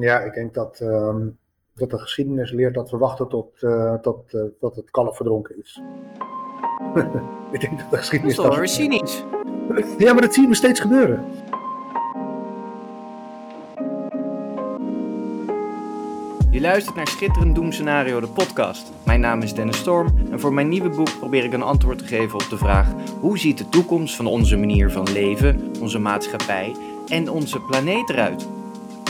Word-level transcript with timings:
Ja, 0.00 0.20
ik 0.20 0.34
denk 0.34 0.54
dat, 0.54 0.80
ehm, 0.80 1.28
dat 1.74 1.90
de 1.90 1.98
geschiedenis 1.98 2.50
leert 2.50 2.74
dat 2.74 2.90
we 2.90 2.96
wachten 2.96 3.28
tot, 3.28 3.62
uh, 3.62 3.94
tot, 3.94 4.32
uh, 4.32 4.42
tot 4.60 4.76
het 4.76 4.90
kalf 4.90 5.16
verdronken 5.16 5.58
is. 5.58 5.82
ik 7.52 7.60
denk 7.60 7.78
dat 7.78 7.90
de 7.90 7.96
geschiedenis... 7.96 8.36
Dat 8.36 8.44
is 8.44 8.50
toch 8.50 8.58
weer 8.58 8.68
cynisch? 8.68 9.24
Ja, 9.98 10.12
maar 10.12 10.22
dat 10.22 10.34
zien 10.34 10.48
we 10.48 10.54
steeds 10.54 10.80
gebeuren. 10.80 11.24
Je 16.50 16.60
luistert 16.60 16.96
naar 16.96 17.08
Schitterend 17.08 17.54
Doemscenario, 17.54 18.20
de 18.20 18.28
podcast. 18.28 18.92
Mijn 19.04 19.20
naam 19.20 19.42
is 19.42 19.54
Dennis 19.54 19.78
Storm 19.78 20.14
en 20.30 20.40
voor 20.40 20.52
mijn 20.52 20.68
nieuwe 20.68 20.88
boek 20.88 21.18
probeer 21.18 21.44
ik 21.44 21.52
een 21.52 21.62
antwoord 21.62 21.98
te 21.98 22.04
geven 22.04 22.34
op 22.34 22.48
de 22.50 22.58
vraag: 22.58 22.88
hoe 23.20 23.38
ziet 23.38 23.58
de 23.58 23.68
toekomst 23.68 24.16
van 24.16 24.26
onze 24.26 24.56
manier 24.56 24.90
van 24.90 25.12
leven, 25.12 25.72
onze 25.80 25.98
maatschappij 25.98 26.74
en 27.08 27.30
onze 27.30 27.60
planeet 27.60 28.10
eruit? 28.10 28.48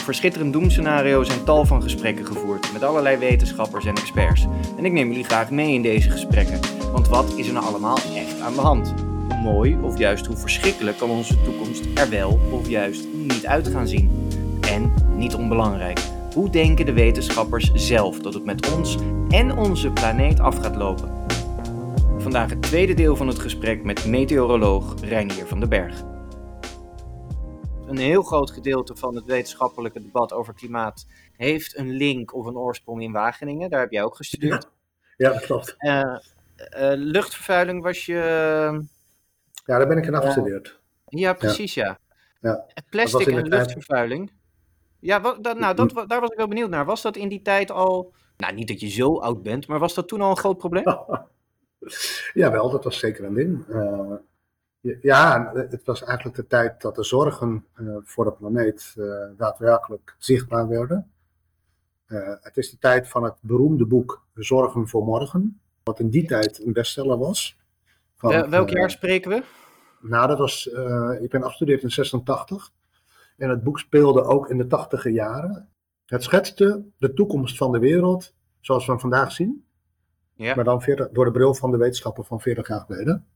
Voor 0.09 0.16
Schitterend 0.16 0.52
Doemscenario 0.52 1.22
zijn 1.22 1.45
tal 1.45 1.64
van 1.64 1.82
gesprekken 1.82 2.27
gevoerd 2.27 2.73
met 2.73 2.83
allerlei 2.83 3.16
wetenschappers 3.16 3.84
en 3.84 3.95
experts. 3.95 4.46
En 4.77 4.84
ik 4.84 4.92
neem 4.92 5.09
jullie 5.09 5.24
graag 5.24 5.50
mee 5.50 5.73
in 5.73 5.83
deze 5.83 6.10
gesprekken, 6.10 6.60
want 6.92 7.09
wat 7.09 7.33
is 7.37 7.46
er 7.46 7.52
nou 7.52 7.66
allemaal 7.66 7.96
echt 8.16 8.41
aan 8.41 8.55
de 8.55 8.60
hand? 8.60 8.95
Hoe 9.28 9.42
mooi 9.42 9.77
of 9.83 9.98
juist 9.98 10.27
hoe 10.27 10.36
verschrikkelijk 10.36 10.98
kan 10.98 11.10
onze 11.10 11.42
toekomst 11.42 11.84
er 11.95 12.10
wel 12.10 12.41
of 12.50 12.69
juist 12.69 13.06
niet 13.14 13.47
uit 13.47 13.69
gaan 13.69 13.88
zien? 13.88 14.10
En, 14.60 14.92
niet 15.16 15.34
onbelangrijk, 15.34 16.00
hoe 16.34 16.50
denken 16.50 16.86
de 16.86 16.92
wetenschappers 16.92 17.72
zelf 17.75 18.19
dat 18.19 18.34
het 18.34 18.45
met 18.45 18.72
ons 18.75 18.97
en 19.28 19.56
onze 19.56 19.91
planeet 19.91 20.41
af 20.41 20.59
gaat 20.59 20.77
lopen? 20.77 21.11
Vandaag 22.19 22.50
het 22.50 22.62
tweede 22.62 22.95
deel 22.95 23.16
van 23.16 23.28
het 23.28 23.38
gesprek 23.38 23.84
met 23.84 24.06
meteoroloog 24.06 24.95
Reinier 25.02 25.47
van 25.47 25.61
den 25.61 25.69
Berg. 25.69 26.05
Een 27.88 27.98
heel 27.98 28.23
groot 28.23 28.51
gedeelte 28.51 28.97
van 28.97 29.15
het 29.15 29.24
wetenschappelijke 29.24 30.02
debat 30.02 30.33
over 30.33 30.55
klimaat 30.55 31.06
heeft 31.37 31.77
een 31.77 31.91
link 31.91 32.34
of 32.34 32.47
een 32.47 32.56
oorsprong 32.56 33.02
in 33.02 33.12
Wageningen. 33.12 33.70
Daar 33.70 33.80
heb 33.80 33.91
jij 33.91 34.02
ook 34.02 34.16
gestudeerd. 34.16 34.69
Ja, 35.17 35.33
dat 35.33 35.41
klopt. 35.41 35.75
Uh, 35.78 36.00
uh, 36.00 36.92
luchtvervuiling 36.94 37.83
was 37.83 38.06
je. 38.06 38.14
Ja, 39.64 39.78
daar 39.78 39.86
ben 39.86 39.98
ik 39.98 40.06
in 40.06 40.14
afgestudeerd. 40.14 40.81
ja, 41.05 41.33
precies, 41.33 41.75
ja. 41.75 41.98
ja. 42.41 42.66
Plastic 42.91 43.27
en 43.27 43.48
luchtvervuiling. 43.48 44.33
Ja, 45.00 45.20
wat, 45.20 45.44
dat, 45.44 45.59
nou, 45.59 45.75
dat, 45.75 46.09
daar 46.09 46.20
was 46.20 46.31
ik 46.31 46.36
wel 46.36 46.48
benieuwd 46.48 46.70
naar. 46.70 46.84
Was 46.84 47.03
dat 47.03 47.16
in 47.16 47.28
die 47.28 47.42
tijd 47.42 47.70
al, 47.70 48.12
nou 48.36 48.55
niet 48.55 48.69
dat 48.69 48.81
je 48.81 48.89
zo 48.89 49.19
oud 49.19 49.42
bent, 49.42 49.66
maar 49.66 49.78
was 49.78 49.94
dat 49.94 50.09
toen 50.09 50.20
al 50.20 50.31
een 50.31 50.36
groot 50.36 50.59
probleem? 50.59 50.84
Jawel, 52.34 52.70
dat 52.70 52.84
was 52.84 52.98
zeker 52.98 53.25
een 53.25 53.34
ding. 53.34 53.64
Uh, 53.69 54.12
ja, 55.00 55.53
het 55.55 55.84
was 55.84 56.03
eigenlijk 56.05 56.36
de 56.36 56.47
tijd 56.47 56.81
dat 56.81 56.94
de 56.94 57.05
zorgen 57.05 57.67
uh, 57.81 57.97
voor 58.03 58.25
de 58.25 58.33
planeet 58.33 58.94
uh, 58.98 59.25
daadwerkelijk 59.36 60.14
zichtbaar 60.19 60.69
werden. 60.69 61.11
het 62.41 62.56
is 62.56 62.70
de 62.70 62.78
tijd 62.78 63.09
van 63.09 63.25
het 63.25 63.34
beroemde 63.41 63.86
boek 63.86 64.27
Zorgen 64.34 64.89
voor 64.89 65.05
Morgen, 65.05 65.61
wat 65.83 66.00
in 66.00 66.09
die 66.09 66.27
tijd 66.27 66.64
een 66.64 66.72
bestseller 66.72 67.19
was. 67.19 67.59
Van, 68.16 68.50
welk 68.50 68.70
jaar 68.70 68.91
spreken 68.91 69.31
we? 69.31 69.42
Nou, 70.00 70.28
dat 70.28 70.39
was, 70.39 70.66
ik 71.20 71.31
ben 71.31 71.42
afgestudeerd 71.42 71.83
in 71.83 71.91
86. 71.91 72.70
En 73.36 73.50
het 73.50 73.62
boek 73.62 73.78
speelde 73.78 74.22
ook 74.22 74.48
in 74.50 74.59
de 74.59 74.66
tachtige 74.66 75.12
jaren. 75.12 75.69
Het 76.06 76.22
schetste 76.22 76.84
de 76.98 77.12
toekomst 77.12 77.56
van 77.56 77.72
de 77.72 77.78
wereld 77.78 78.34
zoals 78.61 78.84
we 78.86 78.91
hem 78.91 79.00
vandaag 79.00 79.33
zien. 79.33 79.64
Ja. 80.34 80.55
Maar 80.55 80.64
dan 80.64 80.83
40, 80.83 81.09
door 81.11 81.25
de 81.25 81.31
bril 81.31 81.55
van 81.55 81.70
de 81.70 81.77
wetenschapper 81.77 82.25
van 82.25 82.41
40 82.41 82.69
jaar 82.69 82.81
geleden. 82.81 83.27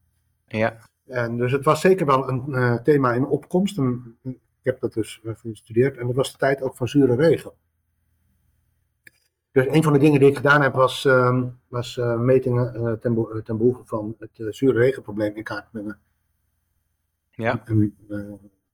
Ja. 0.46 0.90
En 1.06 1.36
dus 1.36 1.52
het 1.52 1.64
was 1.64 1.80
zeker 1.80 2.06
wel 2.06 2.28
een 2.28 2.44
uh, 2.48 2.74
thema 2.74 3.12
in 3.12 3.26
opkomst. 3.26 3.78
En, 3.78 4.18
ik 4.22 4.38
heb 4.62 4.80
dat 4.80 4.92
dus 4.92 5.20
uh, 5.24 5.32
gestudeerd. 5.36 5.96
En 5.96 6.06
dat 6.06 6.16
was 6.16 6.32
de 6.32 6.38
tijd 6.38 6.62
ook 6.62 6.76
van 6.76 6.88
zure 6.88 7.14
regen. 7.14 7.52
Dus 9.52 9.66
een 9.66 9.82
van 9.82 9.92
de 9.92 9.98
dingen 9.98 10.20
die 10.20 10.28
ik 10.28 10.36
gedaan 10.36 10.62
heb 10.62 10.74
was, 10.74 11.04
uh, 11.04 11.42
was 11.68 11.96
metingen 12.18 12.98
ten, 13.00 13.14
be 13.14 13.40
ten, 13.44 13.56
behoeve 13.56 13.84
van 13.84 14.16
het 14.18 14.30
zure 14.54 14.78
regenprobleem 14.78 15.34
in 15.34 15.42
kaart 15.42 15.70
brengen. 15.70 15.98
Ja. 17.30 17.62
En, 17.64 17.96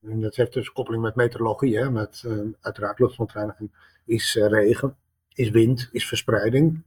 en 0.02 0.20
dat 0.20 0.36
heeft 0.36 0.52
dus 0.52 0.72
koppeling 0.72 1.02
met 1.02 1.14
meteorologie, 1.14 1.78
hè, 1.78 1.90
met 1.90 2.24
uiteraard 2.60 2.98
luchtverontreiniging. 2.98 3.70
Is 4.04 4.34
regen, 4.34 4.96
is 5.32 5.50
wind, 5.50 5.88
is 5.92 6.08
verspreiding. 6.08 6.82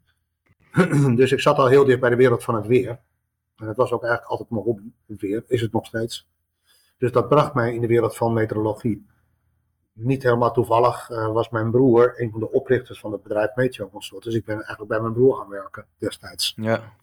dus 1.15 1.31
ik 1.31 1.39
zat 1.39 1.57
al 1.57 1.67
heel 1.67 1.85
dicht 1.85 1.99
bij 1.99 2.09
de 2.09 2.15
wereld 2.15 2.43
van 2.43 2.55
het 2.55 2.67
weer. 2.67 2.99
En 3.61 3.67
dat 3.67 3.75
was 3.75 3.91
ook 3.91 4.03
eigenlijk 4.03 4.31
altijd 4.31 4.49
mijn 4.49 4.63
hobby, 4.63 4.91
weer, 5.05 5.43
is 5.47 5.61
het 5.61 5.71
nog 5.71 5.85
steeds. 5.85 6.29
Dus 6.97 7.11
dat 7.11 7.29
bracht 7.29 7.53
mij 7.53 7.73
in 7.73 7.81
de 7.81 7.87
wereld 7.87 8.15
van 8.15 8.33
meteorologie. 8.33 9.05
Niet 9.93 10.23
helemaal 10.23 10.53
toevallig 10.53 11.09
uh, 11.09 11.31
was 11.31 11.49
mijn 11.49 11.71
broer 11.71 12.21
een 12.21 12.31
van 12.31 12.39
de 12.39 12.51
oprichters 12.51 12.99
van 12.99 13.11
het 13.11 13.23
bedrijf 13.23 13.55
Meteo 13.55 13.89
Consult. 13.89 14.23
Dus 14.23 14.35
ik 14.35 14.45
ben 14.45 14.55
eigenlijk 14.55 14.87
bij 14.87 15.01
mijn 15.01 15.13
broer 15.13 15.35
gaan 15.35 15.49
werken 15.49 15.85
destijds. 15.97 16.53
Ja. 16.55 16.93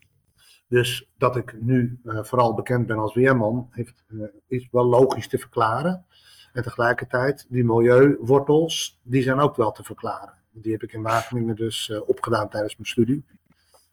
Dus 0.69 1.11
dat 1.17 1.37
ik 1.37 1.61
nu 1.61 2.01
uh, 2.05 2.25
vooral 2.25 2.55
bekend 2.55 2.87
ben 2.87 2.99
als 2.99 3.15
weerman, 3.15 3.69
heeft, 3.71 4.05
uh, 4.09 4.27
is 4.47 4.69
wel 4.71 4.85
logisch 4.85 5.29
te 5.29 5.39
verklaren. 5.39 6.07
En 6.53 6.63
tegelijkertijd, 6.63 7.47
die 7.49 7.65
milieuwortels, 7.65 9.01
die 9.03 9.23
zijn 9.23 9.39
ook 9.39 9.57
wel 9.57 9.73
te 9.73 9.85
verklaren. 9.85 10.35
Die 10.51 10.73
heb 10.73 10.83
ik 10.83 10.93
in 10.93 11.03
Wageningen 11.03 11.57
dus 11.57 11.93
opgedaan 12.07 12.49
tijdens 12.49 12.77
mijn 12.77 12.89
studie. 12.89 13.25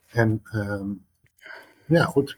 En 0.07 0.43
ja, 1.85 2.03
goed. 2.03 2.37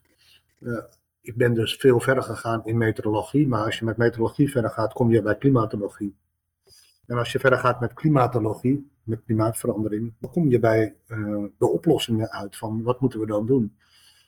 Ik 1.22 1.35
ben 1.35 1.53
dus 1.53 1.75
veel 1.75 2.00
verder 2.00 2.23
gegaan 2.23 2.66
in 2.66 2.78
meteorologie. 2.78 3.47
Maar 3.47 3.63
als 3.63 3.79
je 3.79 3.85
met 3.85 3.97
meteorologie 3.97 4.51
verder 4.51 4.72
gaat, 4.72 4.94
kom 4.94 5.12
je 5.12 5.22
bij 5.22 5.38
klimatologie. 5.38 6.16
En 7.06 7.18
als 7.18 7.31
je 7.31 7.40
verder 7.40 7.59
gaat 7.59 7.79
met 7.79 7.94
klimatologie, 7.94 8.91
met 9.03 9.23
klimaatverandering, 9.25 10.13
dan 10.19 10.31
kom 10.31 10.50
je 10.50 10.59
bij 10.59 10.95
de 11.57 11.68
oplossingen 11.68 12.31
uit 12.31 12.57
van 12.57 12.84
wat 12.84 13.01
moeten 13.01 13.19
we 13.19 13.25
dan 13.25 13.45
doen. 13.45 13.75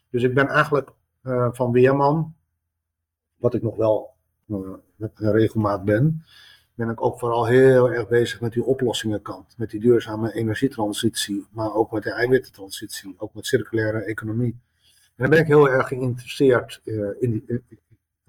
Dus 0.09 0.23
ik 0.23 0.34
ben 0.34 0.47
eigenlijk 0.47 0.90
uh, 1.23 1.50
van 1.51 1.72
weerman, 1.72 2.35
wat 3.35 3.53
ik 3.53 3.61
nog 3.61 3.75
wel 3.75 4.13
uh, 4.47 4.73
regelmaat 5.13 5.85
ben, 5.85 6.23
ben 6.73 6.90
ik 6.90 7.01
ook 7.01 7.19
vooral 7.19 7.46
heel 7.46 7.91
erg 7.91 8.07
bezig 8.07 8.41
met 8.41 8.53
die 8.53 8.63
oplossingenkant. 8.63 9.57
Met 9.57 9.69
die 9.69 9.79
duurzame 9.79 10.34
energietransitie, 10.34 11.47
maar 11.51 11.73
ook 11.73 11.91
met 11.91 12.03
de 12.03 12.11
eiwittentransitie, 12.11 13.16
ook 13.17 13.34
met 13.34 13.46
circulaire 13.46 14.03
economie. 14.03 14.59
En 15.19 15.25
dan 15.25 15.30
ben 15.30 15.40
ik 15.40 15.47
heel 15.47 15.69
erg 15.69 15.88
geïnteresseerd 15.88 16.81
uh, 16.84 17.09
in 17.19 17.31
die, 17.31 17.63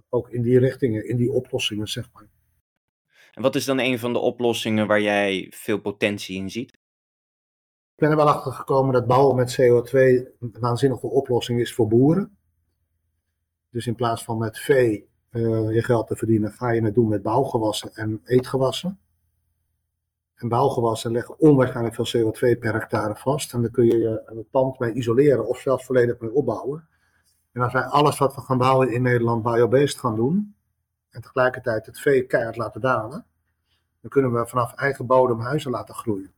ook 0.09 0.31
in 0.31 0.43
die 0.43 0.59
richtingen, 0.59 1.09
in 1.09 1.17
die 1.17 1.33
oplossingen, 1.33 1.89
zeg 1.89 2.11
maar. 2.13 2.29
En 3.33 3.43
wat 3.43 3.55
is 3.55 3.65
dan 3.65 3.79
een 3.79 3.99
van 3.99 4.13
de 4.13 4.19
oplossingen 4.19 4.87
waar 4.87 5.01
jij 5.01 5.47
veel 5.51 5.81
potentie 5.81 6.37
in 6.37 6.51
ziet? 6.51 6.73
Ik 7.95 7.97
ben 7.97 8.11
er 8.11 8.17
wel 8.17 8.29
achter 8.29 8.53
gekomen 8.53 8.93
dat 8.93 9.07
bouwen 9.07 9.37
met 9.37 9.61
CO2 9.61 9.93
een 9.93 10.57
waanzinnige 10.61 11.07
oplossing 11.07 11.61
is 11.61 11.75
voor 11.75 11.89
boeren. 11.89 12.37
Dus 13.71 13.87
in 13.87 13.95
plaats 13.95 14.25
van 14.25 14.39
met 14.39 14.59
vee 14.59 15.09
uh, 15.31 15.75
je 15.75 15.83
geld 15.83 16.07
te 16.07 16.17
verdienen, 16.17 16.53
ga 16.53 16.71
je 16.71 16.83
het 16.83 16.95
doen 16.95 17.09
met 17.09 17.23
bouwgewassen 17.23 17.95
en 17.95 18.21
eetgewassen. 18.25 19.01
En 20.41 20.49
bouwgewassen 20.49 21.13
leggen 21.13 21.39
onwaarschijnlijk 21.39 21.95
veel 21.95 22.33
CO2 22.33 22.59
per 22.59 22.73
hectare 22.73 23.17
vast. 23.17 23.53
En 23.53 23.63
dan 23.63 23.71
kun 23.71 23.85
je 23.85 24.23
het 24.27 24.51
pand 24.51 24.79
mee 24.79 24.93
isoleren 24.93 25.49
of 25.49 25.59
zelfs 25.59 25.85
volledig 25.85 26.19
mee 26.19 26.33
opbouwen. 26.33 26.89
En 27.53 27.63
als 27.63 27.73
wij 27.73 27.83
alles 27.83 28.19
wat 28.19 28.35
we 28.35 28.41
gaan 28.41 28.59
bouwen 28.59 28.93
in 28.93 29.03
Nederland 29.03 29.43
biobased 29.43 29.99
gaan 29.99 30.17
doen, 30.17 30.55
en 31.11 31.21
tegelijkertijd 31.21 31.87
het 31.87 32.01
vee 32.01 32.27
keihard 32.27 32.57
laten 32.57 32.81
dalen, 32.81 33.27
dan 34.01 34.11
kunnen 34.11 34.33
we 34.33 34.47
vanaf 34.47 34.75
eigen 34.75 35.07
bodem 35.07 35.41
huizen 35.41 35.71
laten 35.71 35.95
groeien 35.95 36.33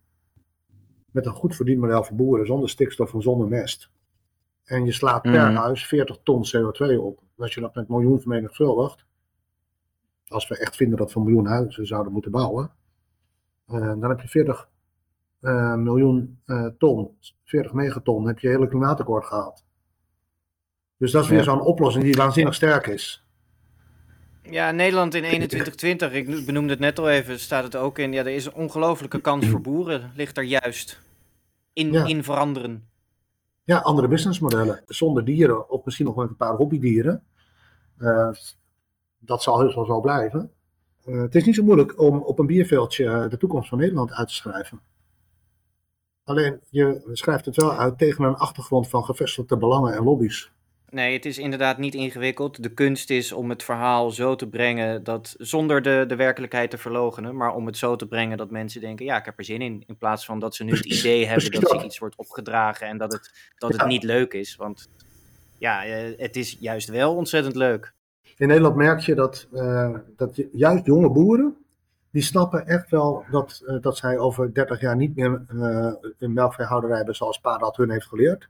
met 1.12 1.26
een 1.26 1.32
goed 1.32 1.56
verdienmodel 1.56 2.04
voor 2.04 2.16
boeren, 2.16 2.46
zonder 2.46 2.68
stikstof 2.68 3.14
en 3.14 3.22
zonder 3.22 3.48
mest. 3.48 3.90
En 4.64 4.84
je 4.84 4.92
slaat 4.92 5.22
per 5.22 5.50
mm. 5.50 5.56
huis 5.56 5.86
40 5.86 6.18
ton 6.22 6.44
CO2 6.46 6.98
op. 6.98 7.20
Als 7.36 7.54
je 7.54 7.60
dat 7.60 7.74
met 7.74 7.88
miljoen 7.88 8.20
vermenigvuldigt, 8.20 9.04
als 10.28 10.48
we 10.48 10.58
echt 10.58 10.76
vinden 10.76 10.98
dat 10.98 11.12
we 11.12 11.18
een 11.18 11.26
miljoen 11.26 11.46
huizen 11.46 11.86
zouden 11.86 12.12
moeten 12.12 12.30
bouwen, 12.30 12.70
dan 13.80 14.08
heb 14.08 14.20
je 14.20 14.28
40 14.28 14.68
uh, 15.40 15.74
miljoen 15.74 16.40
uh, 16.46 16.66
ton, 16.78 17.16
40 17.44 17.72
megaton, 17.72 18.26
heb 18.26 18.38
je 18.38 18.48
hele 18.48 18.68
klimaatakkoord 18.68 19.24
gehaald. 19.24 19.64
Dus 20.96 21.12
dat 21.12 21.22
is 21.22 21.28
weer 21.28 21.38
ja. 21.38 21.44
zo'n 21.44 21.60
oplossing 21.60 22.04
die 22.04 22.14
waanzinnig 22.14 22.54
sterk 22.54 22.86
is. 22.86 23.26
Ja, 24.42 24.70
Nederland 24.70 25.14
in 25.14 25.22
2120, 25.22 26.12
ik 26.12 26.46
benoemde 26.46 26.70
het 26.70 26.80
net 26.80 26.98
al 26.98 27.10
even, 27.10 27.40
staat 27.40 27.64
het 27.64 27.76
ook 27.76 27.98
in. 27.98 28.12
Ja, 28.12 28.20
er 28.20 28.34
is 28.34 28.44
een 28.44 28.54
ongelofelijke 28.54 29.20
kans 29.20 29.46
voor 29.46 29.60
boeren, 29.60 30.12
ligt 30.14 30.36
er 30.36 30.44
juist 30.44 31.00
in, 31.72 31.92
ja. 31.92 32.04
in 32.04 32.24
veranderen. 32.24 32.88
Ja, 33.64 33.78
andere 33.78 34.08
businessmodellen. 34.08 34.82
Zonder 34.86 35.24
dieren, 35.24 35.70
of 35.70 35.84
misschien 35.84 36.06
nog 36.06 36.16
met 36.16 36.28
een 36.28 36.36
paar 36.36 36.54
hobbydieren. 36.54 37.22
Uh, 37.98 38.28
dat 39.18 39.42
zal 39.42 39.60
heus 39.60 39.74
wel 39.74 39.84
zo 39.84 40.00
blijven. 40.00 40.50
Uh, 41.06 41.20
het 41.20 41.34
is 41.34 41.44
niet 41.44 41.54
zo 41.54 41.62
moeilijk 41.64 42.00
om 42.00 42.18
op 42.18 42.38
een 42.38 42.46
bierveldje 42.46 43.26
de 43.28 43.36
toekomst 43.36 43.68
van 43.68 43.78
Nederland 43.78 44.12
uit 44.12 44.28
te 44.28 44.34
schrijven. 44.34 44.80
Alleen, 46.24 46.60
je 46.70 47.10
schrijft 47.12 47.44
het 47.44 47.56
wel 47.56 47.72
uit 47.72 47.98
tegen 47.98 48.24
een 48.24 48.34
achtergrond 48.34 48.88
van 48.88 49.04
gevestigde 49.04 49.56
belangen 49.56 49.94
en 49.94 50.02
lobby's. 50.02 50.50
nee, 50.88 51.12
het 51.12 51.24
is 51.24 51.38
inderdaad 51.38 51.78
niet 51.78 51.94
ingewikkeld. 51.94 52.62
De 52.62 52.74
kunst 52.74 53.10
is 53.10 53.32
om 53.32 53.50
het 53.50 53.62
verhaal 53.62 54.10
zo 54.10 54.34
te 54.34 54.48
brengen 54.48 55.04
dat 55.04 55.34
zonder 55.38 55.82
de, 55.82 56.04
de 56.08 56.16
werkelijkheid 56.16 56.70
te 56.70 56.78
verlogenen, 56.78 57.36
maar 57.36 57.54
om 57.54 57.66
het 57.66 57.76
zo 57.76 57.96
te 57.96 58.06
brengen 58.06 58.36
dat 58.36 58.50
mensen 58.50 58.80
denken: 58.80 59.06
ja, 59.06 59.18
ik 59.18 59.24
heb 59.24 59.38
er 59.38 59.44
zin 59.44 59.62
in. 59.62 59.84
In 59.86 59.96
plaats 59.96 60.24
van 60.24 60.38
dat 60.38 60.54
ze 60.54 60.64
nu 60.64 60.72
het 60.72 60.86
idee 60.86 61.26
hebben 61.26 61.50
dat 61.50 61.70
ze 61.70 61.84
iets 61.84 61.98
wordt 61.98 62.16
opgedragen 62.16 62.86
en 62.86 62.98
dat 62.98 63.12
het, 63.12 63.50
dat 63.58 63.72
het 63.72 63.86
niet 63.86 64.02
leuk 64.02 64.32
is. 64.32 64.56
Want 64.56 64.90
ja, 65.58 65.84
eh, 65.84 66.18
het 66.18 66.36
is 66.36 66.56
juist 66.60 66.88
wel 66.88 67.14
ontzettend 67.14 67.56
leuk. 67.56 67.94
In 68.36 68.48
Nederland 68.48 68.76
merk 68.76 69.00
je 69.00 69.14
dat, 69.14 69.46
uh, 69.52 69.96
dat 70.16 70.40
juist 70.52 70.86
jonge 70.86 71.10
boeren, 71.10 71.56
die 72.10 72.22
snappen 72.22 72.66
echt 72.66 72.90
wel 72.90 73.24
dat, 73.30 73.62
uh, 73.66 73.80
dat 73.80 73.96
zij 73.96 74.18
over 74.18 74.54
30 74.54 74.80
jaar 74.80 74.96
niet 74.96 75.16
meer 75.16 75.44
uh, 75.54 75.92
een 76.18 76.32
melkveehouderij 76.32 76.96
hebben 76.96 77.14
zoals 77.14 77.40
pa 77.40 77.58
dat 77.58 77.76
hun 77.76 77.90
heeft 77.90 78.06
geleerd. 78.06 78.48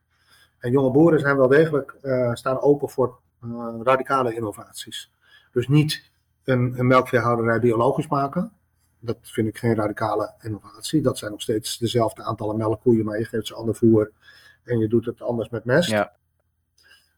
En 0.59 0.71
jonge 0.71 0.91
boeren 0.91 1.21
zijn 1.21 1.37
wel 1.37 1.49
degelijk, 1.49 1.97
staan 2.33 2.61
open 2.61 2.89
voor 2.89 3.19
radicale 3.83 4.35
innovaties. 4.35 5.13
Dus 5.53 5.69
niet 5.69 6.11
een, 6.45 6.79
een 6.79 6.87
melkveehouderij 6.87 7.61
biologisch 7.61 8.09
maken. 8.09 8.53
Dat 8.99 9.17
vind 9.23 9.49
ik 9.49 9.59
geen 9.59 9.75
radicale 9.75 10.35
innovatie. 10.41 11.03
Dat 11.03 11.19
zijn 11.19 11.31
nog 11.31 11.41
steeds 11.41 11.79
dezelfde 11.79 12.23
aantallen 12.23 12.57
melkkoeien, 12.57 13.05
maar 13.05 13.19
je 13.19 13.25
geeft 13.25 13.47
ze 13.47 13.55
ander 13.55 13.75
voer 13.75 14.11
en 14.65 14.79
je 14.79 14.89
doet 14.89 15.07
het 15.07 15.23
anders 15.23 15.49
met 15.49 15.65
mest. 15.65 15.91
Ja. 15.91 16.13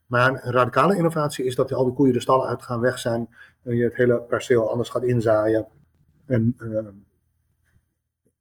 Maar 0.06 0.45
een 0.45 0.53
radicale 0.53 0.97
innovatie 0.97 1.45
is 1.45 1.55
dat 1.55 1.73
al 1.73 1.85
die 1.85 1.95
koeien 1.95 2.12
de 2.12 2.21
stallen 2.21 2.47
uit 2.47 2.62
gaan 2.62 2.81
weg 2.81 2.99
zijn 2.99 3.29
en 3.62 3.77
je 3.77 3.85
het 3.85 3.97
hele 3.97 4.21
perceel 4.21 4.71
anders 4.71 4.89
gaat 4.89 5.03
inzaaien. 5.03 5.67
En 6.27 6.56
uh, 6.59 6.79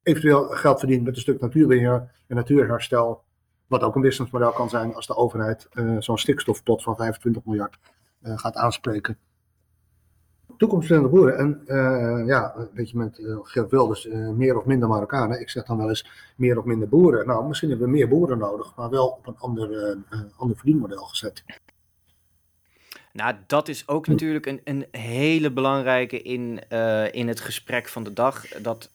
eventueel 0.04 0.44
geld 0.44 0.80
verdient 0.80 1.04
met 1.04 1.16
een 1.16 1.22
stuk 1.22 1.40
natuurbeheer 1.40 2.12
en 2.28 2.36
natuurherstel. 2.36 3.24
Wat 3.68 3.82
ook 3.82 3.96
een 3.96 4.02
businessmodel 4.02 4.52
kan 4.52 4.70
zijn 4.70 4.96
als 4.96 5.08
de 5.08 5.16
overheid 5.16 5.68
uh, 5.74 5.96
zo'n 6.00 6.18
stikstofpot 6.18 6.84
van 6.84 6.96
25 6.96 7.46
miljard 7.46 7.80
uh, 8.22 8.38
gaat 8.38 8.56
aanspreken. 8.56 9.18
Toekomstbestendige 10.64 11.16
boeren. 11.16 11.38
En 11.38 11.62
uh, 11.68 12.28
ja, 12.28 12.68
weet 12.74 12.90
je, 12.90 12.98
met 12.98 13.18
uh, 13.18 13.38
Geert 13.42 13.72
Wilders, 13.72 14.06
uh, 14.06 14.30
meer 14.30 14.58
of 14.58 14.66
minder 14.66 14.88
Marokkanen. 14.88 15.40
Ik 15.40 15.50
zeg 15.50 15.66
dan 15.66 15.78
wel 15.78 15.90
eens 15.90 16.34
meer 16.36 16.58
of 16.58 16.66
minder 16.66 16.90
boeren. 16.90 17.28
Nou, 17.28 17.48
misschien 17.48 17.70
hebben 17.70 17.88
we 17.88 17.94
meer 17.94 18.08
boeren 18.08 18.38
nodig, 18.38 18.76
maar 18.76 18.90
wel 18.90 19.08
op 19.08 19.28
een 19.28 19.38
ander, 19.38 19.98
ander 20.38 20.58
verdienmodel 20.58 21.04
gezet. 21.04 21.44
Nou, 23.14 23.36
dat 23.48 23.68
is 23.68 23.88
ook 23.88 24.08
natuurlijk 24.08 24.46
een, 24.46 24.62
een 24.64 24.86
hele 24.92 25.52
belangrijke 25.52 26.22
in, 26.22 26.70
in 27.12 27.28
het 27.28 27.40
gesprek 27.40 27.88
van 27.88 28.04
de 28.04 28.14
dag. 28.14 28.48
Dat 28.48 28.92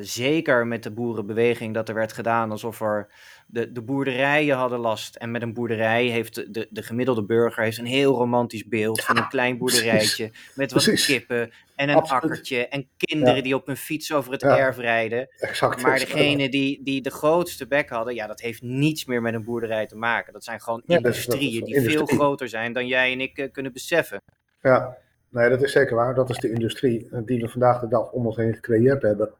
zeker 0.00 0.66
met 0.66 0.82
de 0.82 0.90
boerenbeweging 0.90 1.74
dat 1.74 1.88
er 1.88 1.94
werd 1.94 2.12
gedaan 2.12 2.50
alsof 2.50 2.80
er 2.80 3.08
de, 3.46 3.72
de 3.72 3.82
boerderijen 3.82 4.56
hadden 4.56 4.78
last. 4.78 5.16
En 5.16 5.30
met 5.30 5.42
een 5.42 5.52
boerderij 5.52 6.06
heeft 6.06 6.54
de, 6.54 6.66
de, 6.70 6.82
gemiddelde 6.82 7.24
burger 7.24 7.62
heeft 7.62 7.78
een 7.78 7.86
heel 7.86 8.14
romantisch 8.14 8.66
beeld 8.68 9.00
van 9.00 9.16
een 9.16 9.28
klein 9.28 9.58
boerderijtje. 9.58 10.30
Met 10.54 10.72
wat 10.72 10.82
precies. 10.82 11.06
kippen 11.06 11.50
en 11.76 11.88
een 11.88 11.94
Absoluut. 11.94 12.22
akkertje. 12.22 12.68
En 12.68 12.88
kinderen 12.96 13.36
ja. 13.36 13.42
die 13.42 13.54
op 13.54 13.68
een 13.68 13.76
fiets 13.76 14.12
over 14.12 14.32
het 14.32 14.40
ja. 14.40 14.58
erf 14.58 14.76
rijden. 14.76 15.28
Exact, 15.38 15.82
maar 15.82 15.98
degene 15.98 16.48
die, 16.48 16.82
die 16.82 17.02
de 17.02 17.10
grootste 17.10 17.66
bek 17.66 17.88
hadden, 17.88 18.14
ja, 18.14 18.26
dat 18.26 18.40
heeft 18.40 18.62
niets 18.62 19.04
meer 19.04 19.22
met 19.22 19.34
een 19.34 19.44
boerderij 19.44 19.86
te 19.86 19.96
maken. 19.96 20.32
Dat 20.32 20.44
zijn 20.44 20.60
gewoon 20.60 20.82
industrieën 20.86 21.02
dat 21.02 21.14
is, 21.14 21.26
dat 21.26 21.34
is 21.34 21.40
die 21.40 21.66
industrie. 21.66 22.06
veel 22.06 22.06
groter 22.06 22.48
zijn 22.48 22.72
dan 22.72 22.86
jij 22.86 23.12
en 23.12 23.20
ik 23.20 23.38
uh, 23.38 23.52
kunnen 23.52 23.72
beseffen. 23.72 24.22
Ja, 24.62 24.96
nee, 25.28 25.48
dat 25.48 25.62
is 25.62 25.72
zeker 25.72 25.96
waar. 25.96 26.14
Dat 26.14 26.30
is 26.30 26.36
de 26.36 26.50
industrie 26.50 27.08
die 27.24 27.40
we 27.40 27.48
vandaag 27.48 27.80
de 27.80 27.88
dag 27.88 28.10
om 28.10 28.26
ons 28.26 28.36
heen 28.36 28.54
gecreëerd 28.54 29.02
hebben. 29.02 29.32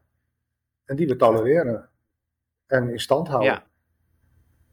En 0.85 0.95
die 0.95 1.07
we 1.07 1.15
tolereren. 1.15 1.89
En 2.67 2.89
in 2.89 2.99
stand 2.99 3.27
houden. 3.27 3.51
Ja. 3.51 3.63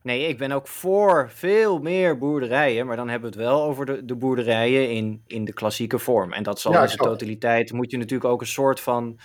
Nee, 0.02 0.28
ik 0.28 0.38
ben 0.38 0.52
ook 0.52 0.66
voor 0.66 1.30
veel 1.30 1.78
meer 1.78 2.18
boerderijen, 2.18 2.86
maar 2.86 2.96
dan 2.96 3.08
hebben 3.08 3.30
we 3.30 3.36
het 3.36 3.46
wel 3.46 3.62
over 3.62 3.86
de, 3.86 4.04
de 4.04 4.14
boerderijen 4.14 4.90
in, 4.90 5.22
in 5.26 5.44
de 5.44 5.52
klassieke 5.52 5.98
vorm. 5.98 6.32
En 6.32 6.42
dat 6.42 6.60
zal 6.60 6.72
ja, 6.72 6.82
in 6.82 6.88
zijn 6.88 7.00
totaliteit, 7.00 7.72
moet 7.72 7.90
je 7.90 7.96
natuurlijk 7.96 8.30
ook 8.30 8.40
een 8.40 8.46
soort 8.46 8.80
van 8.80 9.18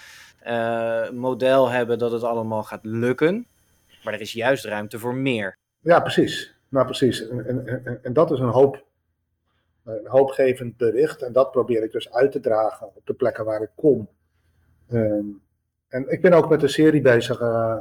uh, 0.45 1.09
model 1.09 1.69
hebben 1.69 1.99
dat 1.99 2.11
het 2.11 2.23
allemaal 2.23 2.63
gaat 2.63 2.85
lukken. 2.85 3.47
Maar 4.03 4.13
er 4.13 4.21
is 4.21 4.33
juist 4.33 4.65
ruimte 4.65 4.99
voor 4.99 5.15
meer. 5.15 5.57
Ja, 5.79 5.99
precies. 5.99 6.55
Nou, 6.69 6.85
precies. 6.85 7.27
En, 7.27 7.45
en, 7.45 7.85
en, 7.85 8.03
en 8.03 8.13
dat 8.13 8.31
is 8.31 8.39
een 8.39 8.49
hoop 8.49 8.85
een 9.83 10.07
hoopgevend 10.07 10.77
bericht. 10.77 11.21
En 11.21 11.33
dat 11.33 11.51
probeer 11.51 11.83
ik 11.83 11.91
dus 11.91 12.11
uit 12.11 12.31
te 12.31 12.39
dragen 12.39 12.95
op 12.95 13.05
de 13.05 13.13
plekken 13.13 13.45
waar 13.45 13.61
ik 13.61 13.71
kom. 13.75 14.09
Um, 14.91 15.41
en 15.87 16.11
ik 16.11 16.21
ben 16.21 16.33
ook 16.33 16.49
met 16.49 16.63
een 16.63 16.69
serie 16.69 17.01
bezig. 17.01 17.41
Uh, 17.41 17.77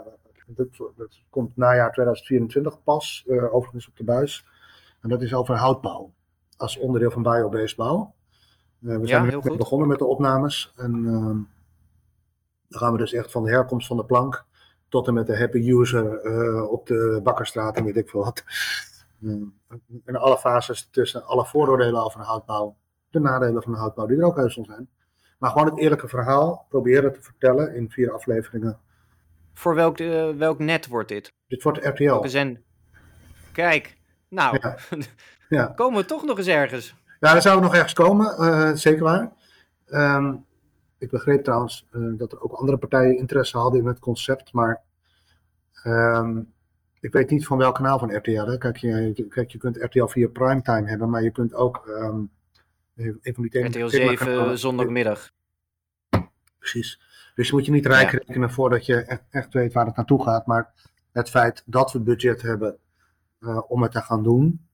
dat, 0.47 0.69
dat 0.97 1.20
komt 1.31 1.56
najaar 1.56 1.93
2024 1.93 2.82
pas, 2.82 3.25
uh, 3.26 3.55
overigens 3.55 3.88
op 3.88 3.97
de 3.97 4.05
buis. 4.05 4.47
En 5.00 5.08
dat 5.08 5.23
is 5.23 5.35
over 5.35 5.56
houtbouw. 5.56 6.12
Als 6.56 6.79
onderdeel 6.79 7.11
van 7.11 7.23
biobased 7.23 7.76
bouw. 7.76 8.14
Uh, 8.81 8.97
we 8.97 9.06
zijn 9.06 9.31
ja, 9.31 9.56
begonnen 9.56 9.88
met 9.88 9.99
de 9.99 10.05
opnames. 10.05 10.73
En 10.76 11.05
uh, 11.05 11.11
dan 12.69 12.81
gaan 12.81 12.93
we 12.93 12.99
dus 12.99 13.12
echt 13.12 13.31
van 13.31 13.44
de 13.44 13.50
herkomst 13.50 13.87
van 13.87 13.97
de 13.97 14.05
plank 14.05 14.44
tot 14.88 15.06
en 15.06 15.14
met 15.14 15.26
de 15.26 15.38
happy 15.38 15.59
user 15.59 16.23
op 16.69 16.87
de 16.87 17.20
bakkerstraat 17.23 17.76
en 17.76 17.85
weet 17.85 17.97
ik 17.97 18.09
veel 18.09 18.25
wat. 18.25 18.44
in 20.05 20.17
alle 20.17 20.38
fases 20.38 20.88
tussen 20.91 21.25
alle 21.25 21.44
vooroordelen 21.44 22.05
over 22.05 22.20
houtbouw, 22.20 22.76
de 23.11 23.20
nadelen 23.20 23.62
van 23.62 23.73
de 23.73 23.79
houtbouw, 23.79 24.06
die 24.06 24.19
er 24.19 24.25
ook 24.25 24.37
heus 24.37 24.55
zijn. 24.55 24.88
Maar 25.38 25.50
gewoon 25.50 25.67
het 25.67 25.79
eerlijke 25.79 26.09
verhaal 26.09 26.67
proberen 26.69 27.12
te 27.12 27.23
vertellen 27.23 27.75
in 27.75 27.91
vier 27.91 28.12
afleveringen 28.12 28.79
voor 29.59 29.75
welk, 29.75 29.99
uh, 29.99 30.31
welk 30.31 30.59
net 30.59 30.87
wordt 30.87 31.09
dit? 31.09 31.33
Dit 31.49 31.62
wordt 31.62 31.85
RTL. 31.85 32.05
Welke 32.05 32.29
zend? 32.29 32.59
Kijk, 33.53 33.97
nou, 34.29 34.59
ja. 34.61 34.77
ja. 35.59 35.67
komen 35.67 36.00
we 36.00 36.06
toch 36.06 36.25
nog 36.25 36.38
eens 36.38 36.47
ergens. 36.47 36.94
Ja, 37.21 37.33
daar 37.33 37.43
zouden 37.43 37.65
we 37.65 37.69
nog 37.69 37.77
ergens 37.77 37.93
komen, 37.93 38.35
uh, 38.41 38.73
zeker 38.73 39.03
waar. 39.03 39.33
Um, 39.88 40.44
ik 40.99 41.11
begreep 41.11 41.44
trouwens 41.44 41.87
uh, 41.93 42.19
dat 42.19 42.33
er 42.33 42.41
ook 42.41 42.53
andere 42.53 42.79
partijen 42.79 43.17
interesse 43.17 43.59
hadden 43.59 43.81
in 43.81 43.87
het 43.87 43.99
concept, 43.99 44.53
maar 44.53 44.83
um, 45.85 46.53
ik 47.00 47.12
weet 47.12 47.31
niet 47.31 47.47
van 47.47 47.59
welk 47.59 47.75
kanaal 47.75 47.99
van 47.99 48.17
RTL. 48.17 48.47
Hè. 48.47 48.59
Kijk, 48.59 48.77
je, 48.77 49.27
kijk, 49.29 49.50
je 49.50 49.59
kunt 49.59 49.77
RTL 49.77 50.06
via 50.06 50.29
primetime 50.29 50.88
hebben, 50.88 51.11
maar 51.11 51.23
je 51.23 51.31
kunt 51.31 51.55
ook 51.55 51.87
um, 51.87 52.31
een 52.96 53.34
van 53.34 53.48
die 53.48 53.64
RTL 53.64 53.87
7 53.87 54.58
zondagmiddag. 54.58 55.31
Precies. 56.58 57.00
Dus 57.34 57.48
je 57.48 57.54
moet 57.54 57.64
je 57.64 57.72
niet 57.72 57.87
rijk 57.87 58.10
ja. 58.10 58.19
rekenen 58.19 58.50
voordat 58.50 58.87
je 58.87 59.02
echt, 59.02 59.22
echt, 59.31 59.52
weet 59.52 59.72
waar 59.72 59.87
het 59.87 59.96
naartoe 59.96 60.22
gaat. 60.22 60.46
Maar 60.46 60.72
het 61.12 61.31
feit 61.31 61.62
dat 61.66 61.93
we 61.93 62.00
budget 62.00 62.43
hebben 62.43 62.78
uh, 63.40 63.70
om 63.70 63.82
het 63.82 63.93
te 63.93 64.00
gaan 64.00 64.22
doen. 64.22 64.66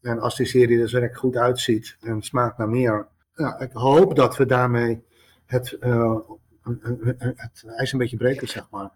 En 0.00 0.20
als 0.20 0.36
die 0.36 0.46
serie 0.46 0.82
er 0.82 1.00
werk 1.00 1.16
goed 1.16 1.36
uitziet 1.36 1.96
en 2.00 2.22
smaakt 2.22 2.58
naar 2.58 2.68
meer. 2.68 3.08
Ja, 3.34 3.58
ik 3.58 3.72
hoop 3.72 4.16
dat 4.16 4.36
we 4.36 4.46
daarmee 4.46 5.04
het, 5.46 5.76
uh, 5.80 6.18
het 7.36 7.64
ijs 7.66 7.92
een 7.92 7.98
beetje 7.98 8.16
breken, 8.16 8.48
zeg 8.48 8.70
maar. 8.70 8.90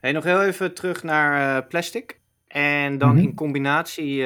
Hey, 0.00 0.12
nog 0.12 0.24
heel 0.24 0.42
even 0.42 0.74
terug 0.74 1.02
naar 1.02 1.56
uh, 1.56 1.68
plastic. 1.68 2.20
En 2.48 2.98
dan 2.98 3.10
mm 3.10 3.16
-hmm. 3.16 3.24
in 3.24 3.34
combinatie, 3.34 4.16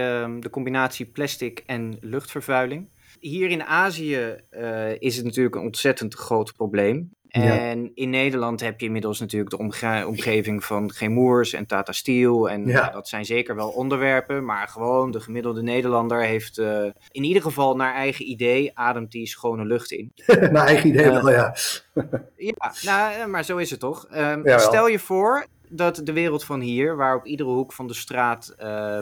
de 0.40 0.48
combinatie 0.50 1.06
plastic 1.06 1.62
en 1.66 1.96
luchtvervuiling 2.00 2.88
hier 3.22 3.50
in 3.50 3.64
Azië 3.64 4.36
uh, 4.50 5.00
is 5.00 5.16
het 5.16 5.24
natuurlijk 5.24 5.54
een 5.54 5.62
ontzettend 5.62 6.14
groot 6.14 6.52
probleem. 6.52 7.10
En 7.28 7.90
in 7.94 8.10
Nederland 8.10 8.60
heb 8.60 8.80
je 8.80 8.86
inmiddels 8.86 9.20
natuurlijk 9.20 9.50
de 9.50 9.58
omge 9.58 10.04
omgeving 10.06 10.64
van 10.64 10.92
Gemoers 10.92 11.52
en 11.52 11.66
Tata 11.66 11.92
Steel. 11.92 12.50
En 12.50 12.66
ja. 12.66 12.90
dat 12.90 13.08
zijn 13.08 13.24
zeker 13.24 13.54
wel 13.54 13.68
onderwerpen. 13.68 14.44
Maar 14.44 14.68
gewoon 14.68 15.10
de 15.10 15.20
gemiddelde 15.20 15.62
Nederlander 15.62 16.22
heeft 16.22 16.58
uh, 16.58 16.84
in 17.10 17.24
ieder 17.24 17.42
geval 17.42 17.76
naar 17.76 17.94
eigen 17.94 18.30
idee 18.30 18.70
ademt 18.74 19.10
die 19.10 19.26
schone 19.26 19.64
lucht 19.64 19.90
in. 19.90 20.12
naar 20.26 20.66
eigen 20.66 20.88
idee 20.88 21.06
uh, 21.06 21.12
wel, 21.12 21.30
ja. 21.30 21.54
ja, 22.36 22.72
nou, 22.82 23.28
maar 23.28 23.44
zo 23.44 23.56
is 23.56 23.70
het 23.70 23.80
toch. 23.80 24.06
Um, 24.16 24.42
stel 24.58 24.88
je 24.88 24.98
voor 24.98 25.46
dat 25.72 26.00
de 26.04 26.12
wereld 26.12 26.44
van 26.44 26.60
hier, 26.60 26.96
waar 26.96 27.16
op 27.16 27.26
iedere 27.26 27.48
hoek 27.48 27.72
van 27.72 27.86
de 27.86 27.94
straat 27.94 28.54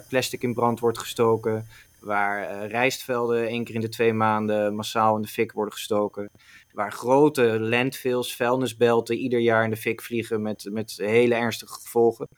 plastic 0.09 0.43
in 0.43 0.55
brand 0.55 0.81
wordt 0.81 0.99
gestoken, 0.99 1.67
waar 2.01 2.51
uh, 2.51 2.71
rijstvelden 2.71 3.47
één 3.47 3.65
keer 3.65 3.75
in 3.75 3.81
de 3.81 3.89
twee 3.89 4.13
maanden 4.13 4.75
massaal 4.75 5.17
in 5.17 5.23
de 5.23 5.29
fik 5.29 5.53
worden 5.53 5.75
gestoken. 5.75 6.31
Waar 6.73 6.93
grote 6.93 7.61
landfills, 7.61 8.37
vuilnisbelten 8.37 9.17
ieder 9.17 9.41
jaar 9.41 9.65
in 9.65 9.71
de 9.71 9.77
fik 9.77 10.03
vliegen 10.03 10.43
met, 10.43 10.69
met 10.73 10.93
hele 10.97 11.35
ernstige 11.35 11.73
gevolgen. 11.73 12.29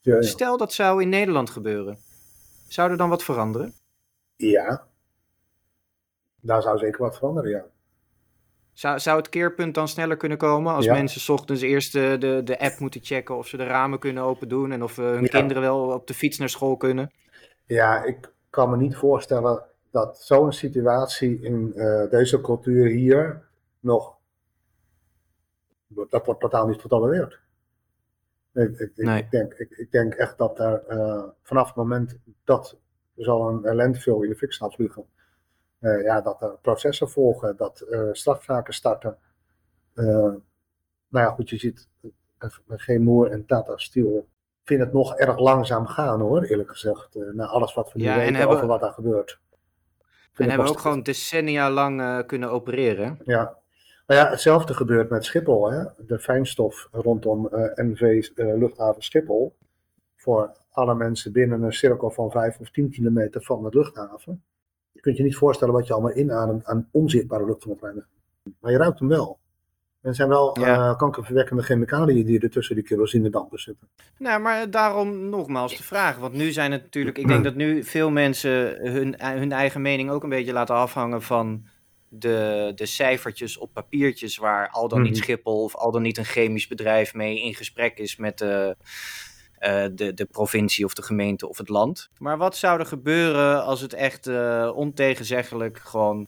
Ja, 0.00 0.14
ja. 0.14 0.22
Stel 0.22 0.56
dat 0.56 0.72
zou 0.72 1.02
in 1.02 1.08
Nederland 1.08 1.50
gebeuren. 1.50 1.98
Zou 2.68 2.90
er 2.90 2.96
dan 2.96 3.08
wat 3.08 3.24
veranderen? 3.24 3.74
Ja. 4.36 4.86
Daar 6.40 6.62
zou 6.62 6.78
zeker 6.78 7.00
wat 7.02 7.16
veranderen, 7.16 7.50
ja. 7.50 7.64
Zou, 8.80 8.98
zou 8.98 9.16
het 9.16 9.28
keerpunt 9.28 9.74
dan 9.74 9.88
sneller 9.88 10.16
kunnen 10.16 10.38
komen 10.38 10.74
als 10.74 10.84
ja. 10.84 10.92
mensen 10.92 11.20
s 11.20 11.28
ochtends 11.28 11.62
eerst 11.62 11.92
de, 11.92 12.16
de, 12.18 12.40
de, 12.44 12.58
app 12.58 12.78
moeten 12.78 13.00
checken 13.04 13.36
of 13.36 13.46
ze 13.46 13.56
de 13.56 13.64
ramen 13.64 13.98
kunnen 13.98 14.22
open 14.22 14.48
doen 14.48 14.72
en 14.72 14.82
of 14.82 14.98
uh, 14.98 15.10
hun 15.10 15.28
kinderen 15.28 15.62
wel 15.62 15.80
op 15.80 16.06
de 16.06 16.14
fiets 16.14 16.38
naar 16.38 16.48
school 16.48 16.76
kunnen? 16.76 17.10
Ja, 17.64 18.04
ik, 18.04 18.32
kan 18.50 18.70
me 18.70 18.76
niet 18.76 18.96
voorstellen 18.96 19.62
dat 19.90 20.18
zo'n 20.22 20.52
situatie 20.52 21.40
in 21.40 21.72
uh, 21.74 22.10
deze 22.10 22.40
cultuur 22.40 22.86
hier 22.86 23.42
nog. 23.80 24.16
Dat 25.88 26.26
wordt 26.26 26.40
totaal 26.40 26.66
niet 26.66 26.80
getolereerd. 26.80 27.40
Ik, 28.52 28.78
ik, 28.78 28.92
Nee. 28.96 29.22
ik, 29.22 29.30
denk, 29.30 29.54
ik, 29.54 29.70
ik 29.70 29.92
denk 29.92 30.14
echt 30.14 30.38
dat 30.38 30.56
daar 30.56 30.86
eh, 30.86 31.24
vanaf 31.42 31.66
het 31.66 31.76
moment 31.76 32.18
dat 32.44 32.76
zo'n 33.16 33.60
lenteveel 33.60 34.22
in 34.22 34.28
de 34.28 34.36
fik 34.36 34.52
staat 34.52 34.74
vliegen, 34.74 35.04
eh, 35.16 35.19
ja, 35.80 36.20
dat 36.20 36.42
er 36.42 36.58
processen 36.62 37.08
volgen, 37.10 37.56
dat 37.56 37.80
eh, 37.80 38.08
strafzaken 38.12 38.74
starten. 38.74 39.16
Eh, 39.94 40.04
nou 40.04 40.36
ja, 41.26 41.30
goed, 41.30 41.50
je 41.50 41.56
ziet 41.58 41.88
eh, 42.38 42.48
geen 42.68 43.02
moer 43.02 43.30
en 43.30 43.46
Tata 43.46 43.76
Steel 43.76 44.28
vind 44.64 44.80
het 44.80 44.92
nog 44.92 45.16
erg 45.16 45.38
langzaam 45.38 45.86
gaan 45.86 46.20
hoor, 46.20 46.42
eerlijk 46.42 46.70
gezegd. 46.70 47.14
eh, 47.16 47.22
na 47.32 47.46
alles 47.46 47.74
wat 47.74 47.92
we 47.92 47.98
nu 47.98 48.04
Ja, 48.04 48.16
weten 48.16 48.34
hebben- 48.34 48.56
over 48.56 48.68
wat 48.68 48.80
daar 48.80 48.92
gebeurt. 48.92 49.40
En 50.34 50.48
hebben 50.48 50.66
nog 50.66 50.74
ook 50.74 50.80
gewoon 50.80 51.02
decennia 51.02 51.70
lang 51.70 52.00
eh, 52.00 52.18
kunnen 52.26 52.50
opereren. 52.50 53.18
Ja. 53.24 53.58
Nou 54.06 54.20
ja, 54.20 54.30
hetzelfde 54.30 54.74
gebeurt 54.74 55.10
met 55.10 55.24
Schiphol. 55.24 55.70
Hè? 55.70 55.84
De 56.06 56.18
fijnstof 56.18 56.88
rondom 56.92 57.48
eh, 57.48 57.84
NV 57.84 58.28
eh, 58.34 58.56
luchthaven 58.58 59.02
Schiphol. 59.02 59.56
Voor 60.16 60.56
alle 60.70 60.94
mensen 60.94 61.32
binnen 61.32 61.62
een 61.62 61.72
cirkel 61.72 62.10
van 62.10 62.30
5 62.30 62.58
of 62.58 62.70
10 62.70 62.90
kilometer 62.90 63.42
van 63.42 63.62
de 63.62 63.68
luchthaven. 63.78 64.42
Je 65.00 65.06
kunt 65.06 65.16
je 65.16 65.22
niet 65.22 65.36
voorstellen 65.36 65.74
wat 65.74 65.86
je 65.86 65.92
allemaal 65.92 66.16
inademt 66.16 66.64
aan 66.64 66.88
onzichtbare 66.92 67.44
luchtverontreiniging. 67.46 68.12
Maar 68.60 68.70
je 68.72 68.78
ruikt 68.78 68.98
hem 68.98 69.08
wel. 69.08 69.38
En 70.02 70.08
er 70.08 70.14
zijn 70.14 70.28
wel 70.28 70.60
Ja. 70.60 70.90
eh, 70.90 70.96
kankerverwekkende 70.96 71.62
chemicaliën 71.62 72.26
die 72.26 72.40
er 72.40 72.50
tussen 72.50 72.74
die 72.74 72.84
kerosinedampen 72.84 73.58
zitten. 73.58 73.88
Nou, 74.18 74.40
maar 74.40 74.70
daarom 74.70 75.28
nogmaals 75.28 75.76
de 75.76 75.82
vraag. 75.82 76.16
Want 76.18 76.34
nu 76.34 76.50
zijn 76.52 76.72
het 76.72 76.82
natuurlijk. 76.82 77.18
Ik 77.18 77.26
denk 77.28 77.44
dat 77.44 77.54
nu 77.54 77.84
veel 77.84 78.10
mensen 78.10 78.76
hun, 78.90 79.14
hun 79.20 79.52
eigen 79.52 79.82
mening 79.82 80.10
ook 80.10 80.22
een 80.22 80.28
beetje 80.28 80.52
laten 80.52 80.74
afhangen 80.74 81.22
van 81.22 81.66
de, 82.08 82.72
de 82.74 82.86
cijfertjes 82.86 83.58
op 83.58 83.72
papiertjes. 83.72 84.36
Waar 84.36 84.68
al 84.68 84.88
dan 84.88 85.02
niet 85.02 85.12
Mhm. 85.12 85.20
Schiphol 85.22 85.62
of 85.64 85.76
al 85.76 85.90
dan 85.90 86.02
niet 86.02 86.18
een 86.18 86.24
chemisch 86.24 86.66
bedrijf 86.68 87.14
mee 87.14 87.42
in 87.42 87.54
gesprek 87.54 87.98
is 87.98 88.16
met 88.16 88.38
de, 88.38 88.76
eh, 89.60 89.84
de, 89.92 90.14
de 90.14 90.24
provincie 90.24 90.84
of 90.84 90.94
de 90.94 91.02
gemeente 91.02 91.48
of 91.48 91.58
het 91.58 91.68
land. 91.68 92.08
Maar 92.18 92.38
wat 92.38 92.56
zou 92.56 92.78
er 92.80 92.86
gebeuren 92.86 93.64
als 93.64 93.80
het 93.80 93.92
echt 93.92 94.26
eh, 94.26 94.72
ontegenzeggelijk 94.74 95.78
gewoon 95.78 96.26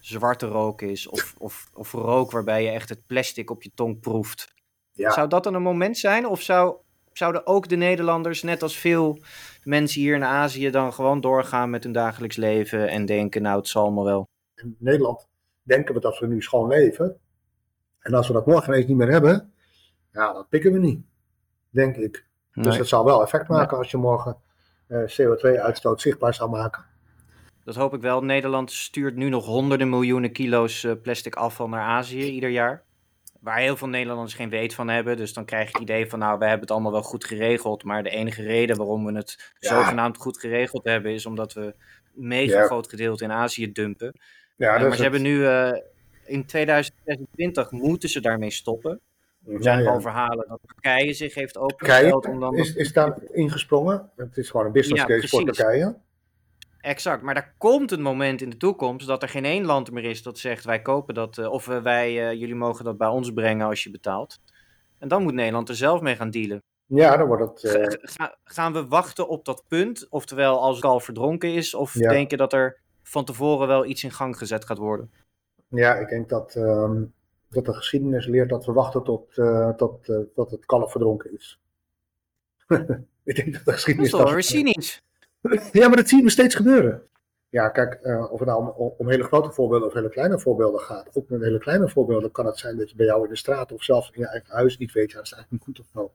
zwarte 0.00 0.46
rook 0.46 0.82
is? 0.82 1.08
Of, 1.08 1.34
of, 1.38 1.68
of 1.74 1.92
rook 1.92 2.30
waarbij 2.30 2.62
je 2.62 2.70
echt 2.70 2.88
het 2.88 3.06
plastic 3.06 3.50
op 3.50 3.62
je 3.62 3.70
tong 3.74 4.00
proeft? 4.00 4.54
Ja, 4.92 5.10
Zou 5.10 5.28
dat 5.28 5.44
dan 5.44 5.54
een 5.54 5.62
moment 5.62 5.98
zijn? 5.98 6.26
Of 6.26 6.42
zou, 6.42 6.76
zouden 7.12 7.46
ook 7.46 7.68
de 7.68 7.76
Nederlanders, 7.76 8.42
net 8.42 8.62
als 8.62 8.76
veel 8.76 9.18
mensen 9.62 10.00
hier 10.00 10.14
in 10.14 10.24
Azië, 10.24 10.70
dan 10.70 10.92
gewoon 10.92 11.20
doorgaan 11.20 11.70
met 11.70 11.82
hun 11.82 11.92
dagelijks 11.92 12.36
leven 12.36 12.88
en 12.88 13.06
denken, 13.06 13.42
nou, 13.42 13.58
het 13.58 13.68
zal 13.68 13.82
allemaal 13.82 14.04
wel. 14.04 14.28
in 14.54 14.76
Nederland 14.78 15.28
denken 15.62 15.94
we 15.94 16.00
dat 16.00 16.18
we 16.18 16.26
nu 16.26 16.42
schoon 16.42 16.68
leven. 16.68 17.16
En 17.98 18.14
als 18.14 18.26
we 18.26 18.32
dat 18.32 18.46
morgen 18.46 18.72
ineens 18.72 18.88
niet 18.88 18.96
meer 18.96 19.10
hebben, 19.10 19.52
ja, 20.12 20.32
dat 20.32 20.48
pikken 20.48 20.72
we 20.72 20.78
niet. 20.78 21.00
Denk 21.70 21.96
ik. 21.96 22.24
Dus 22.64 22.76
het 22.76 22.88
zal 22.88 23.04
wel 23.04 23.22
effect 23.22 23.48
maken 23.48 23.76
als 23.78 23.90
je 23.90 23.96
morgen 23.96 24.36
eh, 24.86 24.98
CO2-uitstoot 24.98 26.00
zichtbaar 26.00 26.34
zou 26.34 26.50
maken. 26.50 26.84
dat 27.64 27.74
hoop 27.74 27.94
ik 27.94 28.00
wel. 28.00 28.22
Nederland 28.24 28.72
stuurt 28.72 29.16
nu 29.16 29.28
nog 29.28 29.44
honderden 29.46 29.88
miljoenen 29.88 30.32
kilo's 30.32 30.84
eh, 30.84 30.92
plastic 31.02 31.34
afval 31.34 31.68
naar 31.68 31.82
Azië 31.84 32.22
ieder 32.24 32.50
jaar. 32.50 32.82
Waar 33.40 33.58
heel 33.58 33.76
veel 33.76 33.88
Nederlanders 33.88 34.34
geen 34.34 34.48
weet 34.48 34.74
van 34.74 34.88
hebben. 34.88 35.16
Dus 35.16 35.32
dan 35.32 35.44
krijg 35.44 35.66
je 35.66 35.72
het 35.72 35.82
idee 35.82 36.06
van, 36.08 36.18
nou, 36.18 36.38
we 36.38 36.42
hebben 36.44 36.60
het 36.60 36.70
allemaal 36.70 36.92
wel 36.92 37.02
goed 37.02 37.24
geregeld. 37.24 37.84
Maar 37.84 38.02
de 38.02 38.10
enige 38.10 38.42
reden 38.42 38.76
waarom 38.76 39.04
we 39.04 39.12
het 39.12 39.52
Ja. 39.58 39.68
zogenaamd 39.68 40.16
goed 40.16 40.38
geregeld 40.38 40.84
hebben, 40.84 41.12
is 41.12 41.26
omdat 41.26 41.52
we 41.52 41.60
een 41.60 41.74
mega 42.28 42.58
Ja. 42.58 42.64
groot 42.66 42.88
gedeelte 42.88 43.24
in 43.24 43.32
Azië 43.32 43.72
dumpen. 43.72 44.12
Ja, 44.56 44.74
Eh, 44.74 44.82
maar 44.82 44.96
ze 44.96 45.02
hebben 45.02 45.22
nu 45.22 45.46
in 46.24 46.46
2026 46.46 47.70
moeten 47.70 48.08
ze 48.08 48.20
daarmee 48.20 48.50
stoppen. 48.50 49.00
Er 49.48 49.62
zijn 49.62 49.82
ja. 49.82 50.00
verhalen 50.00 50.48
dat 50.48 50.60
Turkije 50.66 51.12
zich 51.12 51.34
heeft 51.34 51.58
opengesteld 51.58 52.26
om 52.26 52.40
dan. 52.40 52.54
is, 52.56 52.74
is 52.74 52.92
daar 52.92 53.18
ingesprongen. 53.32 54.10
Het 54.16 54.36
is 54.36 54.50
gewoon 54.50 54.66
een 54.66 54.72
business 54.72 55.02
Ja, 55.02 55.08
case 55.08 55.28
voor. 55.28 55.44
Turkije. 55.44 55.96
Exact, 56.80 57.22
maar 57.22 57.36
er 57.36 57.54
komt 57.58 57.92
een 57.92 58.02
moment 58.02 58.42
in 58.42 58.50
de 58.50 58.56
toekomst 58.56 59.06
dat 59.06 59.22
er 59.22 59.28
geen 59.28 59.44
één 59.44 59.64
land 59.64 59.90
meer 59.90 60.04
is 60.04 60.22
dat 60.22 60.38
zegt 60.38 60.64
wij 60.64 60.82
kopen 60.82 61.14
dat 61.14 61.38
eh, 61.38 61.50
of 61.50 61.68
eh, 61.68 61.82
wij, 61.82 62.28
eh, 62.28 62.38
jullie 62.40 62.54
mogen 62.54 62.84
dat 62.84 62.96
bij 62.98 63.08
ons 63.08 63.32
brengen 63.32 63.66
als 63.66 63.82
je 63.82 63.90
betaalt. 63.90 64.38
En 64.98 65.08
dan 65.08 65.22
moet 65.22 65.34
Nederland 65.34 65.68
er 65.68 65.76
zelf 65.76 66.00
mee 66.00 66.16
gaan 66.16 66.30
dealen. 66.30 66.62
Ja, 66.86 67.16
dan 67.16 67.26
wordt 67.26 67.62
het. 67.62 67.72
Ga- 67.72 67.96
ga- 68.00 68.36
gaan 68.44 68.72
we 68.72 68.86
wachten 68.86 69.28
op 69.28 69.44
dat 69.44 69.64
punt? 69.68 70.06
Oftewel 70.10 70.60
als 70.60 70.76
het 70.76 70.84
al 70.84 71.00
verdronken 71.00 71.54
is? 71.54 71.74
Of 71.74 71.94
Ja. 71.94 72.10
denken 72.10 72.38
dat 72.38 72.52
er 72.52 72.78
van 73.02 73.24
tevoren 73.24 73.68
wel 73.68 73.84
iets 73.86 74.04
in 74.04 74.10
gang 74.10 74.38
gezet 74.38 74.64
gaat 74.64 74.78
worden? 74.78 75.10
ja, 75.68 75.94
ik 75.94 76.08
denk 76.08 76.28
dat, 76.28 76.54
ehm, 76.54 77.02
dat 77.56 77.64
de 77.74 77.74
geschiedenis 77.74 78.26
leert 78.26 78.48
dat 78.48 78.64
we 78.66 78.72
wachten 78.72 79.02
tot, 79.02 79.38
eh, 79.38 79.68
tot, 79.70 80.04
tot 80.34 80.50
het 80.50 80.66
kalf 80.66 80.90
verdronken 80.90 81.32
is. 81.34 81.60
ik 83.24 83.36
denk 83.36 83.52
dat 83.52 83.58
de 83.58 83.60
Dat 83.64 83.74
geschiedenis. 83.74 84.12
is 84.12 84.18
wel 84.18 84.30
dat- 84.30 84.44
cynisch. 84.44 85.02
Ja, 85.72 85.88
maar 85.88 85.96
dat 85.96 86.08
zien 86.08 86.24
we 86.24 86.30
steeds 86.30 86.54
gebeuren. 86.54 87.02
Ja, 87.48 87.68
kijk, 87.68 87.94
eh, 87.94 88.32
of 88.32 88.38
het 88.38 88.48
nou 88.48 88.74
om, 88.76 88.94
om 88.98 89.08
hele 89.08 89.22
grote 89.24 89.50
voorbeelden 89.52 89.88
of 89.88 89.94
hele 89.94 90.08
kleine 90.08 90.38
voorbeelden 90.38 90.80
gaat. 90.80 91.08
Ook 91.12 91.28
met 91.28 91.40
hele 91.40 91.58
kleine 91.58 91.88
voorbeelden 91.88 92.30
kan 92.30 92.46
het 92.46 92.58
zijn 92.58 92.76
dat 92.76 92.90
je 92.90 92.96
bij 92.96 93.06
jou 93.06 93.22
in 93.24 93.28
de 93.30 93.36
straat 93.36 93.72
of 93.72 93.82
zelfs 93.82 94.10
in 94.10 94.20
je 94.20 94.26
eigen 94.28 94.54
huis 94.54 94.78
niet 94.78 94.92
weet, 94.92 95.10
ja, 95.10 95.16
dat 95.16 95.24
is 95.24 95.32
eigenlijk 95.32 95.64
goed 95.64 95.80
of 95.80 95.86
zo. 95.92 96.12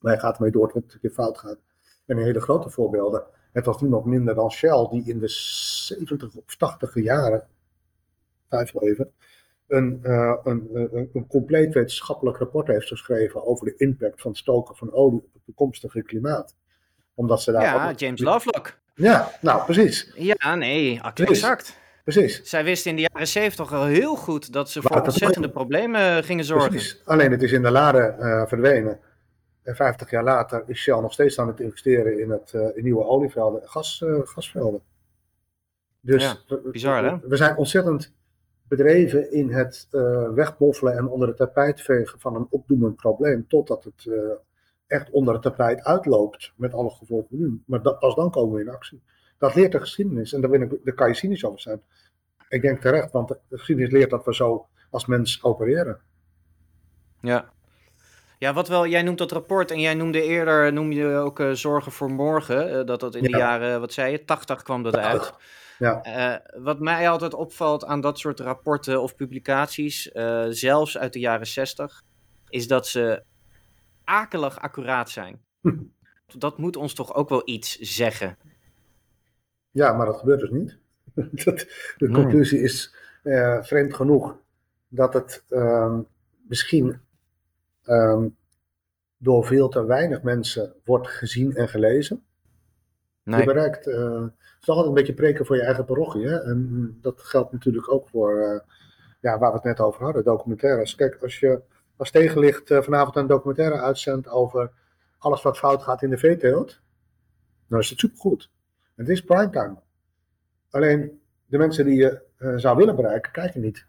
Maar 0.00 0.12
je 0.12 0.18
gaat 0.20 0.36
ermee 0.36 0.50
door 0.50 0.72
tot 0.72 0.82
het 0.84 0.92
een 0.94 1.00
keer 1.00 1.10
fout 1.10 1.38
gaat. 1.38 1.58
En 2.06 2.18
in 2.18 2.24
hele 2.24 2.40
grote 2.40 2.70
voorbeelden, 2.70 3.22
het 3.52 3.64
was 3.64 3.80
niemand 3.80 4.04
minder 4.04 4.34
dan 4.34 4.50
Shell 4.50 4.88
die 4.90 5.02
in 5.04 5.18
de 5.18 5.28
70 5.28 6.36
of 6.36 6.56
80 6.56 6.94
jaren, 6.94 7.46
twijfel 8.48 8.82
even, 8.82 9.12
een, 9.68 9.98
eh, 10.02 10.34
een, 10.44 10.68
een, 10.72 11.10
een 11.12 11.26
compleet 11.26 11.74
wetenschappelijk 11.74 12.36
rapport 12.38 12.66
heeft 12.66 12.86
geschreven 12.86 13.46
over 13.46 13.64
de 13.64 13.74
impact 13.76 14.20
van 14.20 14.34
stoken 14.34 14.76
van 14.76 14.92
olie 14.92 15.18
op 15.18 15.32
het 15.32 15.44
toekomstige 15.44 16.02
klimaat. 16.02 16.54
Omdat 17.14 17.42
ze 17.42 17.52
daar 17.52 17.62
Ja, 17.62 17.92
James 17.92 18.20
Lovelock. 18.20 18.78
ja, 18.94 19.30
nou 19.40 19.64
precies. 19.64 20.12
Ja, 20.14 20.54
nee, 20.54 21.00
exact. 21.14 21.76
Precies. 22.04 22.42
Zij 22.42 22.64
wisten 22.64 22.90
in 22.90 22.96
de 22.96 23.08
jaren 23.12 23.28
zeventig 23.28 23.72
al 23.72 23.84
heel 23.84 24.16
goed 24.16 24.52
dat 24.52 24.70
ze 24.70 24.80
Maar 24.82 24.92
voor 24.92 25.06
ontzettende 25.06 25.50
problemen 25.50 26.24
gingen 26.24 26.44
zorgen. 26.44 26.70
Precies. 26.70 27.02
Alleen 27.04 27.30
het 27.30 27.42
is 27.42 27.52
in 27.52 27.62
de 27.62 27.70
lade 27.70 27.98
eh, 27.98 28.46
verdwenen. 28.46 28.98
En 29.62 29.76
50 29.76 30.10
jaar 30.10 30.24
later 30.24 30.62
is 30.66 30.78
Shell 30.78 31.00
nog 31.00 31.12
steeds 31.12 31.38
aan 31.38 31.46
het 31.48 31.60
investeren 31.60 32.20
in, 32.20 32.30
het, 32.30 32.52
eh, 32.52 32.76
in 32.76 32.82
nieuwe 32.84 33.04
olievelden 33.04 33.62
en 33.62 33.68
gas, 33.68 34.02
eh, 34.02 34.20
gasvelden. 34.24 34.80
Dus 36.00 36.22
Ja, 36.22 36.58
bizar, 36.70 37.04
hè? 37.04 37.16
we 37.28 37.36
zijn 37.36 37.56
ontzettend 37.56 38.12
bedreven 38.68 39.32
in 39.32 39.50
het 39.50 39.86
eh 39.90 40.30
wegboffelen 40.30 40.96
en 40.96 41.08
onder 41.08 41.28
het 41.28 41.36
tapijt 41.36 41.80
vegen 41.82 42.20
van 42.20 42.34
een 42.34 42.46
opdoemend 42.50 42.96
probleem, 42.96 43.44
totdat 43.48 43.84
het 43.84 44.06
eh, 44.06 44.14
echt 44.86 45.10
onder 45.10 45.34
het 45.34 45.42
tapijt 45.42 45.84
uitloopt 45.84 46.52
met 46.56 46.74
alle 46.74 46.90
gevolgen 46.90 47.38
nu. 47.38 47.62
Maar 47.66 47.82
dat, 47.82 47.98
pas 47.98 48.14
dan 48.14 48.30
komen 48.30 48.54
we 48.54 48.60
in 48.60 48.68
actie. 48.68 49.02
Dat 49.38 49.54
leert 49.54 49.72
de 49.72 49.80
geschiedenis 49.80 50.32
en 50.32 50.40
daar, 50.40 50.50
ben 50.50 50.62
ik, 50.62 50.70
daar 50.84 50.94
kan 50.94 51.08
je 51.08 51.14
cynisch 51.14 51.44
over 51.44 51.60
zijn. 51.60 51.82
Ik 52.48 52.62
denk 52.62 52.80
terecht, 52.80 53.12
want 53.12 53.28
de 53.28 53.38
geschiedenis 53.50 53.92
leert 53.92 54.10
dat 54.10 54.24
we 54.24 54.34
zo 54.34 54.66
als 54.90 55.06
mens 55.06 55.42
opereren. 55.42 56.00
Ja. 57.20 57.50
Ja, 58.38 58.52
wat 58.52 58.68
wel, 58.68 58.86
jij 58.86 59.02
noemt 59.02 59.18
dat 59.18 59.32
rapport 59.32 59.70
en 59.70 59.80
jij 59.80 59.94
noemde 59.94 60.22
eerder, 60.22 60.72
noem 60.72 60.92
je 60.92 61.06
ook 61.16 61.40
eh, 61.40 61.50
Zorgen 61.50 61.92
voor 61.92 62.10
Morgen, 62.10 62.86
dat 62.86 63.00
dat 63.00 63.14
in 63.14 63.22
de 63.22 63.28
Ja. 63.28 63.38
jaren, 63.38 63.80
wat 63.80 63.92
zei 63.92 64.12
je, 64.12 64.24
80 64.24 64.62
kwam 64.62 64.82
dat 64.82 64.96
uit. 64.96 65.32
Ja. 65.78 66.02
Eh, 66.02 66.62
wat 66.62 66.80
mij 66.80 67.08
altijd 67.08 67.34
opvalt 67.34 67.84
aan 67.84 68.00
dat 68.00 68.18
soort 68.18 68.40
rapporten 68.40 69.02
of 69.02 69.16
publicaties, 69.16 70.12
eh, 70.12 70.46
zelfs 70.48 70.98
uit 70.98 71.12
de 71.12 71.18
jaren 71.18 71.46
60, 71.46 72.02
is 72.48 72.68
dat 72.68 72.86
ze 72.86 73.22
akelig 74.04 74.60
accuraat 74.60 75.10
zijn. 75.10 75.40
Hm. 75.60 75.82
Dat 76.26 76.58
moet 76.58 76.76
ons 76.76 76.94
toch 76.94 77.14
ook 77.14 77.28
wel 77.28 77.42
iets 77.44 77.78
zeggen. 77.78 78.36
Ja, 79.70 79.92
maar 79.92 80.06
dat 80.06 80.18
gebeurt 80.18 80.40
dus 80.40 80.50
niet. 80.50 80.78
dat, 81.44 81.66
de 81.96 82.10
conclusie 82.10 82.60
is 82.60 82.94
eh, 83.22 83.62
vreemd 83.62 83.94
genoeg 83.94 84.36
dat 84.88 85.14
het 85.14 85.44
ehm, 85.48 86.00
misschien 86.48 87.00
ehm, 87.82 88.28
door 89.16 89.46
veel 89.46 89.68
te 89.68 89.84
weinig 89.84 90.22
mensen 90.22 90.74
wordt 90.84 91.08
gezien 91.08 91.54
en 91.54 91.68
gelezen. 91.68 92.22
Je 93.36 93.44
bereikt, 93.44 93.86
eh, 93.86 94.22
het 94.22 94.60
is 94.60 94.68
altijd 94.68 94.86
een 94.86 94.94
beetje 94.94 95.14
preken 95.14 95.46
voor 95.46 95.56
je 95.56 95.62
eigen 95.62 95.84
parochie. 95.84 96.26
Hè? 96.28 96.42
En 96.42 96.98
dat 97.00 97.22
geldt 97.22 97.52
natuurlijk 97.52 97.92
ook 97.92 98.08
voor, 98.08 98.38
eh, 98.40 98.60
ja, 99.20 99.38
waar 99.38 99.50
we 99.50 99.56
het 99.56 99.64
net 99.64 99.80
over 99.80 100.02
hadden, 100.04 100.24
documentaires. 100.24 100.94
Kijk, 100.94 101.18
als 101.22 101.38
je 101.40 101.60
als 101.96 102.10
tegenlicht 102.10 102.70
eh, 102.70 102.82
vanavond 102.82 103.16
een 103.16 103.26
documentaire 103.26 103.80
uitzendt 103.80 104.28
over 104.28 104.70
alles 105.18 105.42
wat 105.42 105.58
fout 105.58 105.82
gaat 105.82 106.02
in 106.02 106.10
de 106.10 106.18
veeteelt, 106.18 106.80
dan 107.68 107.78
is 107.78 107.90
het 107.90 107.98
supergoed. 107.98 108.50
En 108.96 109.04
het 109.04 109.08
is 109.08 109.24
primetime. 109.24 109.76
Alleen 110.70 111.20
de 111.46 111.58
mensen 111.58 111.84
die 111.84 111.96
je 111.96 112.22
zou 112.56 112.76
willen 112.76 112.96
bereiken, 112.96 113.32
kijken 113.32 113.60
niet. 113.60 113.86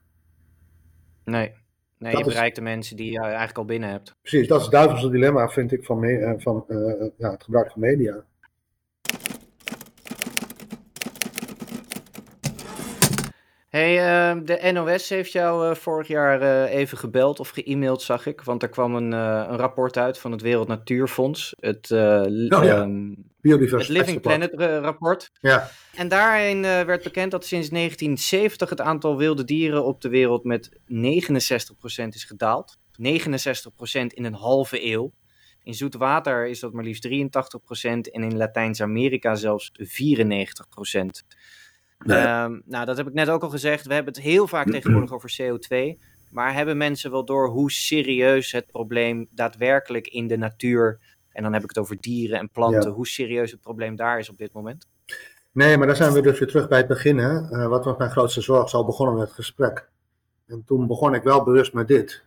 Nee. 1.24 1.54
Nee, 1.98 2.12
Dat 2.12 2.22
je 2.22 2.28
is- 2.28 2.34
bereikt 2.34 2.56
de 2.56 2.62
mensen 2.62 2.96
die 2.96 3.12
je 3.12 3.20
eigenlijk 3.20 3.58
al 3.58 3.66
binnen 3.66 3.90
hebt. 3.90 4.16
Precies, 4.22 4.48
dat 4.48 4.58
is 4.58 4.64
het 4.64 4.74
duivelse 4.74 5.10
dilemma, 5.10 5.48
vind 5.50 5.72
ik, 5.72 5.86
van, 5.86 6.00
me- 6.00 6.36
van 6.38 6.66
ja, 7.18 7.32
het 7.32 7.44
gebruik 7.44 7.72
van 7.72 7.82
media. 7.82 8.24
Hey, 13.70 13.96
uh, 13.96 14.42
de 14.46 14.72
NOS 14.72 15.10
heeft 15.10 15.32
jou 15.32 15.70
uh, 15.70 15.76
vorig 15.76 16.08
jaar 16.08 16.42
uh, 16.42 16.74
even 16.74 16.98
gebeld 16.98 17.40
of 17.40 17.50
ge-mailed, 17.50 18.02
zag 18.02 18.26
ik. 18.26 18.42
Want 18.42 18.64
er 18.64 18.70
kwam 18.70 18.96
een, 18.96 19.12
een 19.12 19.58
rapport 19.58 19.98
uit 19.98 20.18
van 20.18 20.32
het 20.32 20.42
Wereld 20.42 20.68
Natuurfonds. 20.68 21.56
Het, 21.60 21.92
oh, 21.92 22.28
ja. 22.48 22.90
het 23.42 23.88
Living 23.88 24.22
Planet 24.22 24.54
rapport. 24.58 25.32
Ja. 25.42 25.70
En 25.96 26.08
daarin 26.08 26.62
werd 26.62 27.04
bekend 27.04 27.32
dat 27.32 27.46
sinds 27.46 27.70
1970 27.70 28.70
het 28.70 28.82
aantal 28.82 29.18
wilde 29.18 29.44
dieren 29.44 29.86
op 29.86 30.02
de 30.02 30.10
wereld 30.10 30.44
met 30.44 30.70
69% 30.70 30.76
is 32.08 32.24
gedaald. 32.24 32.78
69% 32.78 32.82
in 33.92 34.26
een 34.26 34.34
halve 34.34 34.86
eeuw. 34.86 35.14
In 35.64 35.74
zoet 35.74 35.96
water 35.96 36.48
is 36.48 36.60
dat 36.60 36.74
maar 36.74 36.84
liefst 36.84 37.08
83% 37.08 37.12
en 37.82 38.24
in 38.24 38.38
Latijns-Amerika 38.38 39.36
zelfs 39.36 39.72
94%. 39.72 39.84
Nee. 42.06 42.44
Um, 42.44 42.62
nou, 42.66 42.86
dat 42.86 42.98
heb 42.98 43.08
ik 43.08 43.14
net 43.14 43.30
ook 43.30 43.44
al 43.44 43.50
gezegd. 43.50 43.86
We 43.86 43.94
hebben 43.94 44.14
het 44.14 44.24
heel 44.24 44.48
vaak 44.48 44.72
tegenwoordig 44.72 45.14
over 45.14 45.38
CO2. 45.42 46.00
Maar 46.30 46.54
hebben 46.54 46.78
mensen 46.78 47.12
wel 47.12 47.26
door 47.26 47.48
hoe 47.48 47.72
serieus 47.72 48.52
het 48.52 48.66
probleem 48.66 49.28
daadwerkelijk 49.32 50.08
in 50.08 50.28
de 50.28 50.38
natuur, 50.38 51.00
en 51.32 51.44
dan 51.44 51.54
heb 51.54 51.64
ik 51.64 51.70
het 51.70 51.78
over 51.78 51.98
dieren 52.00 52.40
en 52.40 52.50
planten, 52.50 52.92
hoe 52.92 53.08
serieus 53.08 53.52
het 53.52 53.62
probleem 53.62 53.96
daar 53.96 54.20
is 54.20 54.30
op 54.30 54.38
dit 54.38 54.54
moment? 54.54 54.88
Nee, 55.52 55.78
maar 55.78 55.88
daar 55.88 55.96
zijn 55.96 56.14
we 56.14 56.22
dus 56.22 56.40
weer 56.40 56.48
terug 56.48 56.68
bij 56.68 56.78
het 56.78 56.88
begin. 56.88 57.18
Hè? 57.18 57.52
Uh, 57.52 57.68
wat 57.68 57.86
was 57.86 57.98
mijn 57.98 58.12
grootste 58.12 58.42
zorg? 58.42 58.70
Zo 58.70 58.86
begonnen 58.86 59.16
met 59.16 59.26
het 59.28 59.36
gesprek. 59.36 59.90
En 60.48 60.64
toen 60.66 60.88
begon 60.88 61.14
ik 61.14 61.24
wel 61.24 61.44
bewust 61.44 61.74
met 61.74 61.88
dit. 61.88 62.24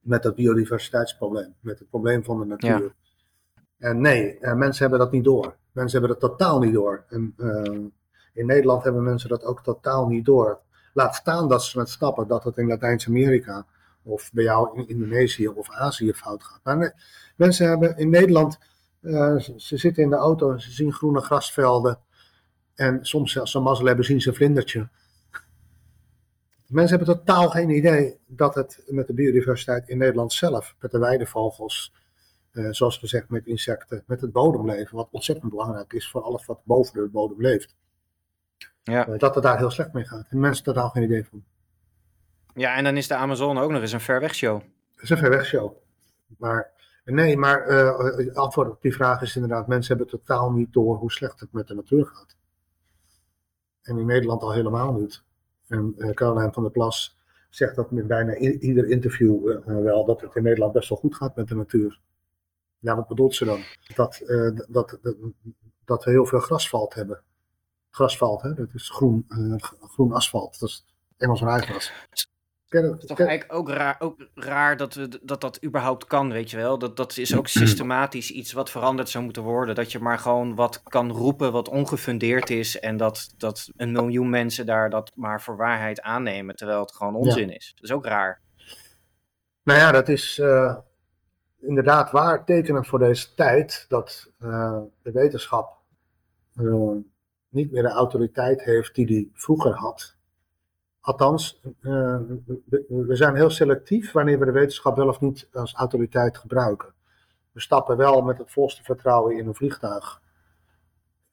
Met 0.00 0.22
dat 0.22 0.34
biodiversiteitsprobleem. 0.34 1.54
Met 1.60 1.78
het 1.78 1.88
probleem 1.88 2.24
van 2.24 2.38
de 2.38 2.46
natuur. 2.46 2.82
Ja. 2.82 2.94
En 3.78 4.00
nee, 4.00 4.38
uh, 4.40 4.54
mensen 4.54 4.80
hebben 4.80 4.98
dat 4.98 5.12
niet 5.12 5.24
door. 5.24 5.56
Mensen 5.72 6.00
hebben 6.00 6.18
dat 6.18 6.30
totaal 6.30 6.58
niet 6.58 6.72
door. 6.72 7.04
En, 7.08 7.34
uh, 7.36 7.86
in 8.38 8.46
Nederland 8.46 8.84
hebben 8.84 9.02
mensen 9.02 9.28
dat 9.28 9.44
ook 9.44 9.62
totaal 9.62 10.06
niet 10.06 10.24
door. 10.24 10.60
Laat 10.92 11.14
staan 11.14 11.48
dat 11.48 11.64
ze 11.64 11.78
het 11.78 11.88
snappen 11.88 12.28
dat 12.28 12.44
het 12.44 12.56
in 12.56 12.66
Latijns-Amerika 12.66 13.66
of 14.02 14.30
bij 14.32 14.44
jou 14.44 14.78
in 14.78 14.88
Indonesië 14.88 15.48
of 15.48 15.70
Azië 15.70 16.12
fout 16.12 16.42
gaat. 16.42 16.60
Maar 16.62 17.02
mensen 17.36 17.68
hebben 17.68 17.96
in 17.96 18.10
Nederland, 18.10 18.58
uh, 19.00 19.38
ze 19.56 19.76
zitten 19.76 20.02
in 20.02 20.10
de 20.10 20.16
auto 20.16 20.52
en 20.52 20.60
ze 20.60 20.70
zien 20.70 20.92
groene 20.92 21.20
grasvelden. 21.20 21.98
En 22.74 22.98
soms 23.02 23.38
als 23.38 23.50
ze 23.50 23.60
mazzel 23.60 23.86
hebben 23.86 24.04
zien 24.04 24.20
ze 24.20 24.28
een 24.28 24.34
vlindertje. 24.34 24.88
Mensen 26.66 26.96
hebben 26.96 27.16
totaal 27.16 27.48
geen 27.48 27.70
idee 27.70 28.18
dat 28.26 28.54
het 28.54 28.82
met 28.86 29.06
de 29.06 29.14
biodiversiteit 29.14 29.88
in 29.88 29.98
Nederland 29.98 30.32
zelf, 30.32 30.76
met 30.80 30.90
de 30.90 30.98
weidevogels, 30.98 31.94
uh, 32.52 32.68
zoals 32.70 32.98
gezegd 32.98 33.28
met 33.28 33.46
insecten, 33.46 34.02
met 34.06 34.20
het 34.20 34.32
bodemleven, 34.32 34.96
wat 34.96 35.08
ontzettend 35.10 35.50
belangrijk 35.50 35.92
is 35.92 36.10
voor 36.10 36.22
alles 36.22 36.46
wat 36.46 36.60
boven 36.64 36.94
de 36.94 37.08
bodem 37.08 37.40
leeft. 37.40 37.76
Ja. 38.88 39.06
Eh, 39.08 39.18
dat 39.18 39.34
het 39.34 39.44
daar 39.44 39.58
heel 39.58 39.70
slecht 39.70 39.92
mee 39.92 40.04
gaat. 40.04 40.26
En 40.28 40.40
mensen 40.40 40.64
totaal 40.64 40.88
geen 40.88 41.02
idee 41.02 41.24
van. 41.24 41.44
Ja, 42.54 42.76
en 42.76 42.84
dan 42.84 42.96
is 42.96 43.08
de 43.08 43.14
Amazon 43.14 43.58
ook 43.58 43.70
nog 43.70 43.80
eens 43.80 43.92
een 43.92 44.00
ver 44.00 44.20
weg 44.20 44.34
show. 44.34 44.60
Het 44.94 45.02
is 45.02 45.10
een 45.10 45.18
ver 45.18 45.30
weg 45.30 45.46
show. 45.46 45.76
Maar 46.38 46.70
nee, 47.04 47.36
maar 47.36 47.70
uh, 47.70 48.34
antwoord 48.34 48.70
op 48.70 48.82
die 48.82 48.94
vraag 48.94 49.22
is 49.22 49.34
inderdaad, 49.34 49.66
mensen 49.66 49.96
hebben 49.96 50.18
totaal 50.18 50.52
niet 50.52 50.72
door 50.72 50.96
hoe 50.96 51.12
slecht 51.12 51.40
het 51.40 51.52
met 51.52 51.66
de 51.66 51.74
natuur 51.74 52.06
gaat. 52.06 52.36
En 53.82 53.98
in 53.98 54.06
Nederland 54.06 54.42
al 54.42 54.52
helemaal 54.52 54.92
niet. 54.92 55.22
En 55.68 55.94
uh, 55.96 56.10
Caroline 56.10 56.52
van 56.52 56.62
der 56.62 56.72
Plas 56.72 57.18
zegt 57.50 57.76
dat 57.76 57.90
in 57.90 58.06
bijna 58.06 58.36
ieder 58.36 58.88
interview 58.88 59.48
uh, 59.48 59.56
wel, 59.64 60.04
dat 60.04 60.20
het 60.20 60.34
in 60.34 60.42
Nederland 60.42 60.72
best 60.72 60.88
wel 60.88 60.98
goed 60.98 61.14
gaat 61.14 61.36
met 61.36 61.48
de 61.48 61.54
natuur. 61.54 62.00
Ja, 62.78 62.96
wat 62.96 63.08
bedoelt 63.08 63.34
ze 63.34 63.44
dan? 63.44 63.60
Dat, 63.94 64.22
dat, 64.68 64.68
dat, 64.68 64.98
dat 65.84 66.04
we 66.04 66.10
heel 66.10 66.26
veel 66.26 66.40
grasvalt 66.40 66.94
hebben 66.94 67.22
grasvalt. 67.98 68.42
Hè? 68.42 68.54
Dat 68.54 68.68
is 68.74 68.90
groen, 68.90 69.24
uh, 69.28 69.54
groen 69.80 70.12
asfalt. 70.12 70.60
Dat 70.60 70.68
is 70.68 70.84
Engels 71.16 71.40
rijgras. 71.40 71.92
Het 72.08 72.98
is 73.00 73.06
toch 73.06 73.20
eigenlijk 73.20 73.52
ook 73.52 73.70
raar, 73.70 73.96
ook 73.98 74.28
raar 74.34 74.76
dat, 74.76 74.94
we, 74.94 75.20
dat 75.22 75.40
dat 75.40 75.64
überhaupt 75.64 76.04
kan, 76.04 76.32
weet 76.32 76.50
je 76.50 76.56
wel. 76.56 76.78
Dat, 76.78 76.96
dat 76.96 77.16
is 77.16 77.36
ook 77.36 77.48
systematisch 77.48 78.30
iets 78.30 78.52
wat 78.52 78.70
veranderd 78.70 79.08
zou 79.08 79.24
moeten 79.24 79.42
worden. 79.42 79.74
Dat 79.74 79.92
je 79.92 79.98
maar 79.98 80.18
gewoon 80.18 80.54
wat 80.54 80.82
kan 80.82 81.10
roepen 81.10 81.52
wat 81.52 81.68
ongefundeerd 81.68 82.50
is. 82.50 82.80
En 82.80 82.96
dat, 82.96 83.34
dat 83.36 83.70
een 83.76 83.92
miljoen 83.92 84.30
mensen 84.30 84.66
daar 84.66 84.90
dat 84.90 85.12
maar 85.14 85.42
voor 85.42 85.56
waarheid 85.56 86.00
aannemen. 86.00 86.56
Terwijl 86.56 86.80
het 86.80 86.94
gewoon 86.94 87.14
onzin 87.14 87.50
is. 87.50 87.72
Dat 87.74 87.84
is 87.84 87.92
ook 87.92 88.06
raar. 88.06 88.40
Nou 89.62 89.78
ja, 89.78 89.92
dat 89.92 90.08
is 90.08 90.38
uh, 90.38 90.76
inderdaad 91.60 92.10
waar 92.10 92.44
tekenend 92.44 92.86
voor 92.86 92.98
deze 92.98 93.34
tijd. 93.34 93.84
Dat 93.88 94.32
uh, 94.40 94.80
de 95.02 95.12
wetenschap 95.12 95.76
niet 97.48 97.72
meer 97.72 97.82
de 97.82 97.88
autoriteit 97.88 98.62
heeft 98.62 98.94
die 98.94 99.06
hij 99.06 99.28
vroeger 99.32 99.74
had. 99.74 100.16
Althans, 101.00 101.60
uh, 101.80 102.20
we 102.88 103.16
zijn 103.16 103.34
heel 103.34 103.50
selectief 103.50 104.12
wanneer 104.12 104.38
we 104.38 104.44
de 104.44 104.50
wetenschap 104.50 104.96
wel 104.96 105.08
of 105.08 105.20
niet 105.20 105.48
als 105.52 105.74
autoriteit 105.74 106.38
gebruiken. 106.38 106.94
We 107.52 107.60
stappen 107.60 107.96
wel 107.96 108.22
met 108.22 108.38
het 108.38 108.50
volste 108.50 108.82
vertrouwen 108.82 109.36
in 109.36 109.46
een 109.46 109.54
vliegtuig. 109.54 110.22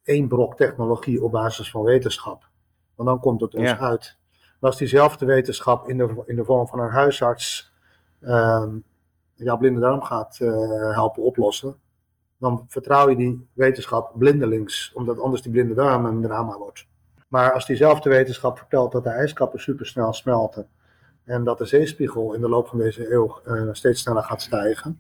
Eén 0.04 0.28
brok 0.28 0.56
technologie 0.56 1.24
op 1.24 1.32
basis 1.32 1.72
van 1.72 1.84
wetenschap. 1.84 2.50
Want 2.96 3.10
dan 3.10 3.20
komt 3.20 3.42
het 3.42 3.56
ons 3.56 3.70
ja. 3.70 3.80
uit. 3.80 4.18
Maar 4.32 4.70
als 4.70 4.78
diezelfde 4.80 5.26
wetenschap 5.26 5.90
in 5.90 5.98
de, 5.98 6.24
in 6.26 6.36
de 6.36 6.46
vorm 6.46 6.68
van 6.68 6.80
een 6.80 6.92
huisarts 6.92 7.74
uh, 8.22 8.66
jouw 9.34 9.58
blinde 9.58 9.80
darm 9.80 10.02
gaat 10.02 10.40
uh, 10.42 10.96
helpen 10.96 11.24
oplossen, 11.24 11.80
dan 12.40 12.66
vertrouw 12.68 13.10
je 13.10 13.16
die 13.16 13.48
wetenschap 13.54 14.12
blindelings, 14.18 14.92
omdat 14.94 15.20
anders 15.20 15.42
die 15.42 15.52
blinde 15.52 15.74
darm 15.74 16.06
een 16.06 16.22
drama 16.22 16.58
wordt. 16.58 16.88
Maar 17.28 17.54
als 17.54 17.66
diezelfde 17.66 18.10
wetenschap 18.10 18.58
vertelt 18.58 18.92
dat 18.92 19.04
de 19.04 19.10
ijskappen 19.10 19.60
supersnel 19.60 20.14
smelten 20.14 20.68
en 21.24 21.44
dat 21.44 21.58
de 21.58 21.66
zeespiegel 21.66 22.34
in 22.34 22.42
de 22.42 22.50
loop 22.50 22.68
van 22.68 22.78
deze 22.78 23.12
eeuw 23.12 23.40
uh, 23.48 23.70
steeds 23.72 24.02
sneller 24.02 24.24
gaat 24.24 24.42
stijgen, 24.42 24.98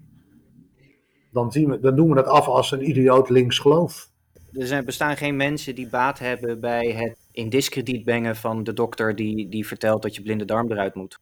dan, 1.31 1.51
zien 1.51 1.69
we, 1.69 1.79
dan 1.79 1.95
doen 1.95 2.09
we 2.09 2.15
dat 2.15 2.27
af 2.27 2.47
als 2.47 2.71
een 2.71 2.89
idioot 2.89 3.29
links 3.29 3.59
geloof. 3.59 4.09
Er 4.51 4.67
zijn, 4.67 4.85
bestaan 4.85 5.17
geen 5.17 5.35
mensen 5.35 5.75
die 5.75 5.89
baat 5.89 6.19
hebben 6.19 6.59
bij 6.59 6.91
het 6.91 7.17
in 7.31 7.49
discrediet 7.49 8.03
brengen 8.03 8.35
van 8.35 8.63
de 8.63 8.73
dokter 8.73 9.15
die, 9.15 9.49
die 9.49 9.67
vertelt 9.67 10.01
dat 10.01 10.15
je 10.15 10.21
blinde 10.21 10.45
darm 10.45 10.71
eruit 10.71 10.95
moet. 10.95 11.19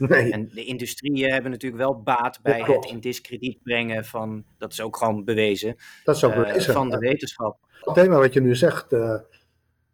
Nee. 0.08 0.32
En 0.32 0.50
de 0.54 0.64
industrieën 0.64 1.32
hebben 1.32 1.50
natuurlijk 1.50 1.82
wel 1.82 2.02
baat 2.02 2.40
bij 2.42 2.62
het 2.62 2.84
in 2.84 3.00
discrediet 3.00 3.62
brengen 3.62 4.04
van, 4.04 4.44
dat 4.58 4.72
is 4.72 4.80
ook 4.80 4.96
gewoon 4.96 5.24
bewezen, 5.24 5.76
dat 6.04 6.16
is 6.16 6.24
ook 6.24 6.34
uh, 6.34 6.44
bewezen, 6.44 6.72
van 6.72 6.90
de 6.90 6.98
wetenschap. 6.98 7.58
Het 7.80 7.94
thema 7.94 8.18
wat 8.18 8.32
je 8.32 8.40
nu 8.40 8.56
zegt, 8.56 8.92
uh, 8.92 9.18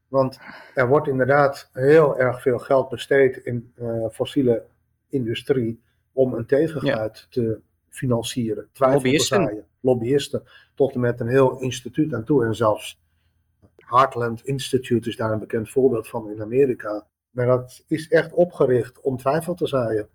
want 0.08 0.38
er 0.74 0.88
wordt 0.88 1.08
inderdaad 1.08 1.70
heel 1.72 2.18
erg 2.18 2.42
veel 2.42 2.58
geld 2.58 2.88
besteed 2.88 3.36
in 3.36 3.72
uh, 3.80 4.08
fossiele 4.12 4.64
industrie 5.08 5.80
om 6.12 6.34
een 6.34 6.46
tegengeluid 6.46 7.18
ja. 7.18 7.26
te 7.28 7.60
financieren. 7.88 8.68
Lobbyisten. 8.72 9.64
Lobbyisten. 9.80 10.42
Tot 10.74 10.94
en 10.94 11.00
met 11.00 11.20
een 11.20 11.28
heel 11.28 11.60
instituut 11.60 12.14
aan 12.14 12.24
toe. 12.24 12.44
En 12.44 12.54
zelfs 12.54 13.00
Heartland 13.76 14.44
Institute 14.44 15.08
is 15.08 15.16
daar 15.16 15.32
een 15.32 15.38
bekend 15.38 15.70
voorbeeld 15.70 16.08
van 16.08 16.30
in 16.30 16.42
Amerika. 16.42 17.06
Maar 17.36 17.46
dat 17.46 17.84
is 17.86 18.08
echt 18.08 18.32
opgericht 18.32 19.00
om 19.00 19.16
twijfel 19.16 19.54
te 19.54 19.66
zaaien. 19.66 20.08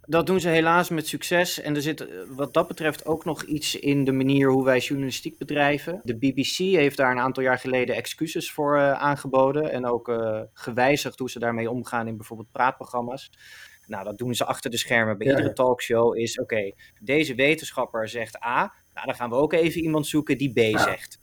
Dat 0.00 0.26
doen 0.26 0.40
ze 0.40 0.48
helaas 0.48 0.88
met 0.88 1.06
succes. 1.06 1.60
En 1.60 1.74
er 1.74 1.82
zit 1.82 2.00
eh, 2.00 2.16
wat 2.28 2.54
dat 2.54 2.68
betreft 2.68 3.06
ook 3.06 3.24
nog 3.24 3.42
iets 3.42 3.74
in 3.74 4.04
de 4.04 4.12
manier 4.12 4.50
hoe 4.50 4.64
wij 4.64 4.78
journalistiek 4.78 5.38
bedrijven. 5.38 6.00
De 6.04 6.18
BBC 6.18 6.56
heeft 6.56 6.96
daar 6.96 7.10
een 7.10 7.18
aantal 7.18 7.42
jaar 7.42 7.58
geleden 7.58 7.94
excuses 7.94 8.52
voor 8.52 8.76
uh, 8.76 8.92
aangeboden. 8.92 9.70
En 9.70 9.86
ook 9.86 10.08
uh, 10.08 10.40
gewijzigd 10.52 11.18
hoe 11.18 11.30
ze 11.30 11.38
daarmee 11.38 11.70
omgaan 11.70 12.06
in 12.06 12.16
bijvoorbeeld 12.16 12.52
praatprogramma's. 12.52 13.30
Nou, 13.86 14.04
dat 14.04 14.18
doen 14.18 14.34
ze 14.34 14.44
achter 14.44 14.70
de 14.70 14.76
schermen 14.76 15.18
bij 15.18 15.26
ja, 15.26 15.36
iedere 15.36 15.54
talkshow. 15.54 16.16
Is 16.16 16.38
oké, 16.38 16.54
okay, 16.54 16.74
deze 17.00 17.34
wetenschapper 17.34 18.08
zegt 18.08 18.44
A. 18.44 18.72
Nou, 18.94 19.06
dan 19.06 19.14
gaan 19.14 19.30
we 19.30 19.36
ook 19.36 19.52
even 19.52 19.80
iemand 19.80 20.06
zoeken 20.06 20.38
die 20.38 20.52
B 20.52 20.58
ja. 20.58 20.78
zegt. 20.78 21.18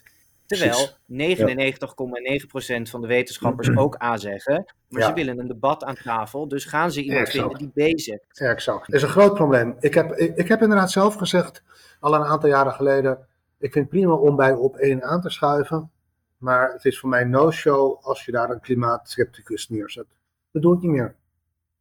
Terwijl 0.49 0.87
99,9% 0.87 2.89
van 2.89 3.01
de 3.01 3.07
wetenschappers 3.07 3.77
ook 3.77 4.03
A 4.03 4.17
zeggen. 4.17 4.73
Maar 4.87 5.01
ja. 5.01 5.07
ze 5.07 5.13
willen 5.13 5.39
een 5.39 5.47
debat 5.47 5.83
aan 5.83 5.95
tafel. 5.95 6.47
Dus 6.47 6.65
gaan 6.65 6.91
ze 6.91 7.01
iemand 7.01 7.27
exact. 7.27 7.47
vinden 7.47 7.71
die 7.73 7.95
B 7.95 7.99
zegt. 7.99 8.39
Exact. 8.39 8.85
Dat 8.85 8.95
is 8.95 9.01
een 9.01 9.09
groot 9.09 9.33
probleem. 9.33 9.75
Ik 9.79 9.93
heb, 9.93 10.11
ik, 10.11 10.35
ik, 10.35 10.47
heb 10.47 10.61
inderdaad 10.61 10.91
zelf 10.91 11.15
gezegd, 11.15 11.63
al 11.99 12.13
een 12.13 12.23
aantal 12.23 12.49
jaren 12.49 12.73
geleden. 12.73 13.27
Ik 13.59 13.71
vind 13.71 13.85
het 13.85 13.89
prima 13.89 14.13
om 14.13 14.35
bij 14.35 14.53
op 14.53 14.75
één 14.75 15.03
aan 15.03 15.21
te 15.21 15.29
schuiven. 15.29 15.91
Maar 16.37 16.71
het 16.71 16.85
is 16.85 16.99
voor 16.99 17.09
mij 17.09 17.23
no-show 17.23 17.97
als 18.01 18.25
je 18.25 18.31
daar 18.31 18.49
een 18.49 18.59
klimaatskepticus 18.59 19.69
neerzet. 19.69 20.07
Dat 20.51 20.61
doe 20.61 20.75
ik 20.75 20.81
niet 20.81 20.91
meer. 20.91 21.15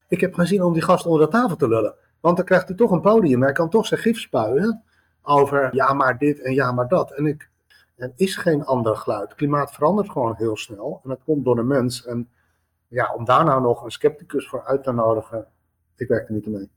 Ik 0.08 0.20
heb 0.20 0.34
geen 0.34 0.46
zin 0.46 0.62
om 0.62 0.72
die 0.72 0.82
gast 0.82 1.06
onder 1.06 1.26
de 1.26 1.32
tafel 1.32 1.56
te 1.56 1.68
lullen. 1.68 1.94
Want 2.20 2.36
dan 2.36 2.44
krijgt 2.44 2.68
hij 2.68 2.76
toch 2.76 2.90
een 2.90 3.00
podium. 3.00 3.42
Hij 3.42 3.52
kan 3.52 3.70
toch 3.70 3.86
zijn 3.86 4.00
gif 4.00 4.18
spuien 4.18 4.82
over 5.22 5.74
ja 5.74 5.92
maar 5.92 6.18
dit 6.18 6.40
en 6.40 6.54
ja 6.54 6.72
maar 6.72 6.88
dat. 6.88 7.12
En 7.12 7.26
ik, 7.26 7.48
er 7.98 8.12
is 8.16 8.36
geen 8.36 8.64
ander 8.64 8.96
geluid. 8.96 9.34
Klimaat 9.34 9.72
verandert 9.72 10.10
gewoon 10.10 10.34
heel 10.36 10.56
snel. 10.56 11.00
En 11.02 11.08
dat 11.08 11.24
komt 11.24 11.44
door 11.44 11.54
de 11.54 11.62
mens. 11.62 12.06
En 12.06 12.28
ja, 12.88 13.14
om 13.14 13.24
daar 13.24 13.44
nou 13.44 13.62
nog 13.62 13.84
een 13.84 13.90
scepticus 13.90 14.48
voor 14.48 14.64
uit 14.64 14.82
te 14.82 14.92
nodigen, 14.92 15.46
ik 15.96 16.08
werk 16.08 16.28
er 16.28 16.34
niet 16.34 16.46
mee. 16.46 16.70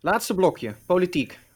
Laatste 0.00 0.34
blokje, 0.34 0.74
politiek. 0.86 1.46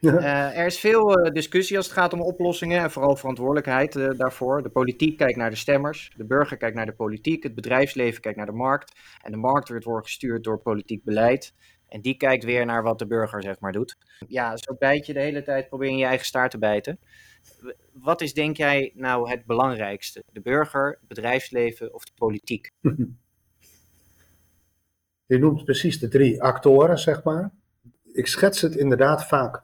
Uh, 0.00 0.58
er 0.58 0.66
is 0.66 0.80
veel 0.80 1.26
uh, 1.26 1.32
discussie 1.32 1.76
als 1.76 1.86
het 1.86 1.94
gaat 1.94 2.12
om 2.12 2.20
oplossingen 2.20 2.80
en 2.80 2.90
vooral 2.90 3.16
verantwoordelijkheid 3.16 3.94
uh, 3.94 4.10
daarvoor. 4.18 4.62
De 4.62 4.68
politiek 4.68 5.16
kijkt 5.16 5.36
naar 5.36 5.50
de 5.50 5.56
stemmers, 5.56 6.12
de 6.16 6.24
burger 6.24 6.56
kijkt 6.56 6.76
naar 6.76 6.86
de 6.86 6.94
politiek, 6.94 7.42
het 7.42 7.54
bedrijfsleven 7.54 8.20
kijkt 8.20 8.38
naar 8.38 8.46
de 8.46 8.52
markt. 8.52 8.92
En 9.22 9.32
de 9.32 9.38
markt 9.38 9.68
wordt, 9.68 9.84
wordt 9.84 10.06
gestuurd 10.06 10.44
door 10.44 10.58
politiek 10.58 11.04
beleid. 11.04 11.54
En 11.92 12.00
die 12.00 12.16
kijkt 12.16 12.44
weer 12.44 12.66
naar 12.66 12.82
wat 12.82 12.98
de 12.98 13.06
burger 13.06 13.42
zeg 13.42 13.60
maar 13.60 13.72
doet. 13.72 13.96
Ja, 14.28 14.56
zo 14.56 14.74
bijt 14.78 15.06
je 15.06 15.12
de 15.12 15.20
hele 15.20 15.42
tijd, 15.42 15.68
probeer 15.68 15.90
je 15.90 15.96
je 15.96 16.04
eigen 16.04 16.26
staart 16.26 16.50
te 16.50 16.58
bijten. 16.58 16.98
Wat 17.92 18.20
is 18.20 18.34
denk 18.34 18.56
jij 18.56 18.92
nou 18.94 19.30
het 19.30 19.46
belangrijkste? 19.46 20.24
De 20.32 20.40
burger, 20.40 20.88
het 20.88 21.08
bedrijfsleven 21.08 21.94
of 21.94 22.04
de 22.04 22.12
politiek? 22.14 22.70
Je 25.26 25.38
noemt 25.38 25.64
precies 25.64 25.98
de 25.98 26.08
drie 26.08 26.42
actoren, 26.42 26.98
zeg 26.98 27.22
maar. 27.24 27.50
Ik 28.12 28.26
schets 28.26 28.60
het 28.60 28.74
inderdaad 28.74 29.26
vaak 29.26 29.62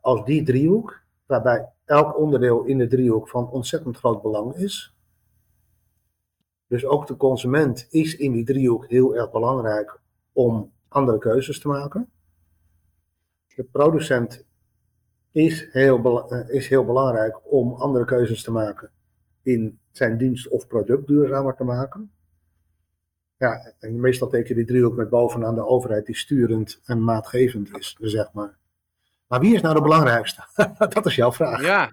als 0.00 0.24
die 0.24 0.42
driehoek, 0.42 1.02
waarbij 1.26 1.68
elk 1.84 2.18
onderdeel 2.18 2.64
in 2.64 2.78
de 2.78 2.86
driehoek 2.86 3.28
van 3.28 3.50
ontzettend 3.50 3.96
groot 3.96 4.22
belang 4.22 4.54
is. 4.54 4.94
Dus 6.66 6.84
ook 6.84 7.06
de 7.06 7.16
consument 7.16 7.86
is 7.90 8.16
in 8.16 8.32
die 8.32 8.44
driehoek 8.44 8.88
heel 8.88 9.16
erg 9.16 9.30
belangrijk 9.30 10.00
om 10.32 10.73
andere 10.94 11.18
keuzes 11.18 11.60
te 11.60 11.68
maken. 11.68 12.10
De 13.54 13.64
producent 13.64 14.44
is 15.30 15.68
heel, 15.70 16.30
eh, 16.30 16.54
is 16.54 16.68
heel 16.68 16.84
belangrijk 16.84 17.52
om 17.52 17.74
andere 17.74 18.04
keuzes 18.04 18.42
te 18.42 18.50
maken 18.50 18.90
in 19.42 19.78
zijn 19.90 20.18
dienst 20.18 20.48
of 20.48 20.66
product 20.66 21.06
duurzamer 21.06 21.54
te 21.54 21.64
maken. 21.64 22.12
Ja, 23.36 23.72
en 23.78 24.00
meestal 24.00 24.28
teken 24.28 24.48
je 24.48 24.54
die 24.54 24.64
driehoek 24.64 24.96
met 24.96 25.08
bovenaan 25.08 25.54
de 25.54 25.66
overheid 25.66 26.06
die 26.06 26.16
sturend 26.16 26.80
en 26.84 27.04
maatgevend 27.04 27.76
is, 27.76 27.96
zeg 28.00 28.32
maar. 28.32 28.56
Maar 29.26 29.40
wie 29.40 29.54
is 29.54 29.60
nou 29.60 29.74
de 29.74 29.82
belangrijkste? 29.82 30.42
dat 30.94 31.06
is 31.06 31.14
jouw 31.14 31.32
vraag. 31.32 31.62
Ja, 31.62 31.92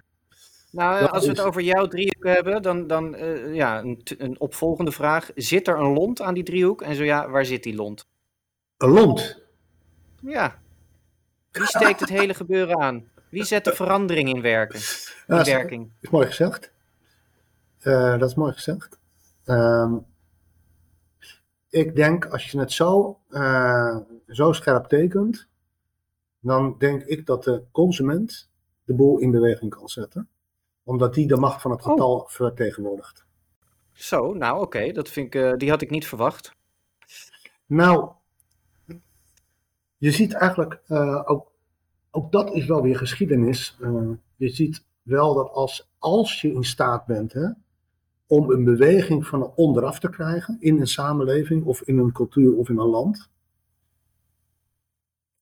nou, 0.72 1.06
als 1.06 1.24
we 1.24 1.30
het 1.30 1.40
over 1.40 1.62
jouw 1.62 1.86
driehoek 1.86 2.24
hebben, 2.24 2.62
dan, 2.62 2.86
dan 2.86 3.14
uh, 3.14 3.54
ja, 3.54 3.80
een, 3.80 4.00
een, 4.18 4.40
opvolgende 4.40 4.92
vraag. 4.92 5.30
Zit 5.34 5.68
er 5.68 5.78
een 5.78 5.92
lont 5.92 6.20
aan 6.20 6.34
die 6.34 6.42
driehoek? 6.42 6.82
En 6.82 6.94
zo 6.94 7.04
ja, 7.04 7.30
waar 7.30 7.44
zit 7.44 7.62
die 7.62 7.74
lont? 7.74 8.06
Lont? 8.88 9.42
Ja. 10.20 10.60
Wie 11.50 11.66
steekt 11.66 12.00
het 12.00 12.08
hele 12.08 12.34
gebeuren 12.34 12.78
aan? 12.78 13.10
Wie 13.28 13.44
zet 13.44 13.64
de 13.64 13.74
verandering 13.74 14.28
in, 14.28 14.40
werken, 14.40 14.78
in 15.26 15.36
ja, 15.36 15.44
werking? 15.44 15.84
Dat 15.84 16.02
is 16.02 16.10
mooi 16.10 16.26
gezegd. 16.26 16.72
Uh, 17.82 18.18
dat 18.18 18.28
is 18.28 18.34
mooi 18.34 18.52
gezegd. 18.52 18.98
Um, 19.44 20.06
ik 21.68 21.96
denk, 21.96 22.26
als 22.26 22.50
je 22.50 22.58
het 22.58 22.72
zo, 22.72 23.20
uh, 23.30 23.96
zo 24.26 24.52
scherp 24.52 24.86
tekent, 24.86 25.48
dan 26.40 26.74
denk 26.78 27.02
ik 27.02 27.26
dat 27.26 27.44
de 27.44 27.62
consument 27.72 28.50
de 28.84 28.94
boel 28.94 29.18
in 29.18 29.30
beweging 29.30 29.70
kan 29.70 29.88
zetten. 29.88 30.28
Omdat 30.82 31.14
die 31.14 31.26
de 31.26 31.36
macht 31.36 31.62
van 31.62 31.70
het 31.70 31.82
getal 31.82 32.18
oh. 32.18 32.28
vertegenwoordigt. 32.28 33.24
Zo, 33.92 34.32
nou 34.32 34.54
oké, 34.54 34.64
okay. 34.64 34.92
dat 34.92 35.08
vind 35.08 35.34
ik, 35.34 35.42
uh, 35.42 35.52
die 35.56 35.70
had 35.70 35.82
ik 35.82 35.90
niet 35.90 36.06
verwacht. 36.06 36.54
Nou, 37.66 38.10
je 40.02 40.10
ziet 40.10 40.32
eigenlijk, 40.32 40.80
uh, 40.88 41.22
ook, 41.24 41.52
ook 42.10 42.32
dat 42.32 42.52
is 42.52 42.66
wel 42.66 42.82
weer 42.82 42.96
geschiedenis. 42.96 43.78
je 44.36 44.48
ziet 44.48 44.84
wel 45.02 45.34
dat 45.34 45.50
als, 45.50 45.90
als 45.98 46.40
je 46.40 46.52
in 46.52 46.64
staat 46.64 47.06
bent 47.06 47.32
hè, 47.32 47.48
om 48.26 48.50
een 48.50 48.64
beweging 48.64 49.26
van 49.26 49.52
onderaf 49.54 49.98
te 49.98 50.10
krijgen 50.10 50.56
in 50.60 50.80
een 50.80 50.86
samenleving 50.86 51.64
of 51.64 51.82
in 51.82 51.98
een 51.98 52.12
cultuur 52.12 52.56
of 52.56 52.68
in 52.68 52.78
een 52.78 52.86
land. 52.86 53.30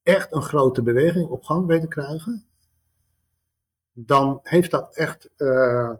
Echt 0.03 0.35
een 0.35 0.42
grote 0.42 0.83
beweging 0.83 1.29
op 1.29 1.44
gang 1.44 1.66
weten 1.66 1.88
krijgen. 1.88 2.44
Dan 3.92 4.40
heeft 4.42 4.70
dat 4.70 4.96
echt 4.96 5.31
uh, 5.37 5.92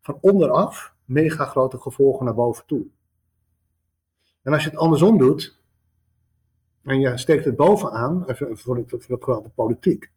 van 0.00 0.18
onderaf 0.20 0.94
mega 1.04 1.44
grote 1.44 1.78
gevolgen 1.78 2.24
naar 2.24 2.34
boven 2.34 2.66
toe. 2.66 2.86
En 4.42 4.52
als 4.52 4.64
je 4.64 4.70
het 4.70 4.78
andersom 4.78 5.18
doet, 5.18 5.55
en 6.86 7.00
je 7.00 7.18
steekt 7.18 7.44
het 7.44 7.56
bovenaan, 7.56 8.24
voor 8.26 8.76
het, 8.76 9.06
voor 9.08 9.42
de 9.42 9.50
politiek, 9.54 10.10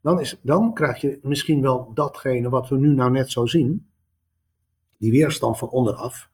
dan, 0.00 0.20
is, 0.20 0.38
dan 0.42 0.74
krijg 0.74 1.00
je 1.00 1.18
misschien 1.22 1.62
wel 1.62 1.90
datgene 1.94 2.48
wat 2.48 2.68
we 2.68 2.76
nu 2.76 2.94
nou 2.94 3.10
net 3.10 3.30
zo 3.30 3.46
zien 3.46 3.90
die 4.96 5.10
weerstand 5.10 5.58
van 5.58 5.68
onderaf, 5.68 6.30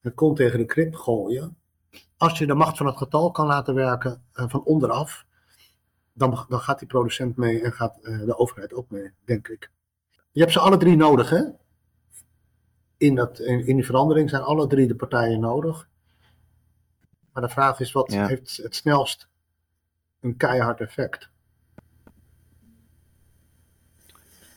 het 0.00 0.14
kon 0.14 0.34
tegen 0.34 0.58
de 0.58 0.64
krip 0.64 0.94
gooien. 0.94 1.56
Als 2.16 2.38
je 2.38 2.46
de 2.46 2.54
macht 2.54 2.76
van 2.76 2.86
het 2.86 2.96
getal 2.96 3.30
kan 3.30 3.46
laten 3.46 3.74
werken 3.74 4.22
uh, 4.34 4.48
van 4.48 4.64
onderaf, 4.64 5.26
dan, 6.12 6.44
dan 6.48 6.60
gaat 6.60 6.78
die 6.78 6.88
producent 6.88 7.36
mee 7.36 7.62
en 7.62 7.72
gaat 7.72 7.98
uh, 8.02 8.24
de 8.24 8.38
overheid 8.38 8.74
ook 8.74 8.90
mee, 8.90 9.10
denk 9.24 9.48
ik. 9.48 9.70
Je 10.30 10.40
hebt 10.40 10.52
ze 10.52 10.60
alle 10.60 10.76
drie 10.76 10.96
nodig, 10.96 11.30
hè? 11.30 11.42
In, 12.96 13.14
dat, 13.14 13.38
in, 13.38 13.66
in 13.66 13.76
die 13.76 13.84
verandering 13.84 14.30
zijn 14.30 14.42
alle 14.42 14.66
drie 14.66 14.86
de 14.86 14.96
partijen 14.96 15.40
nodig. 15.40 15.88
Maar 17.36 17.44
de 17.44 17.50
vraag 17.50 17.80
is, 17.80 17.92
wat 17.92 18.12
ja. 18.12 18.26
heeft 18.26 18.56
het 18.56 18.74
snelst 18.74 19.28
een 20.20 20.36
keihard 20.36 20.80
effect? 20.80 21.30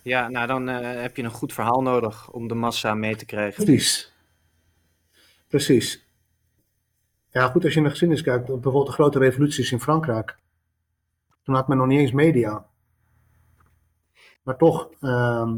Ja, 0.01 0.27
nou 0.27 0.47
dan 0.47 0.69
uh, 0.69 1.01
heb 1.01 1.15
je 1.15 1.23
een 1.23 1.29
goed 1.31 1.53
verhaal 1.53 1.81
nodig 1.81 2.31
om 2.31 2.47
de 2.47 2.53
massa 2.53 2.93
mee 2.93 3.15
te 3.15 3.25
krijgen. 3.25 3.63
Precies. 3.63 4.13
Precies. 5.47 6.05
Ja, 7.31 7.47
goed, 7.47 7.63
als 7.63 7.73
je 7.73 7.81
naar 7.81 7.89
geschiedenis 7.89 8.23
kijkt, 8.23 8.45
bijvoorbeeld 8.45 8.85
de 8.85 8.91
grote 8.91 9.19
revoluties 9.19 9.71
in 9.71 9.81
Frankrijk. 9.81 10.37
Toen 11.43 11.55
had 11.55 11.67
men 11.67 11.77
nog 11.77 11.87
niet 11.87 11.99
eens 11.99 12.11
media. 12.11 12.65
Maar 14.43 14.57
toch 14.57 14.89
uh, 15.01 15.53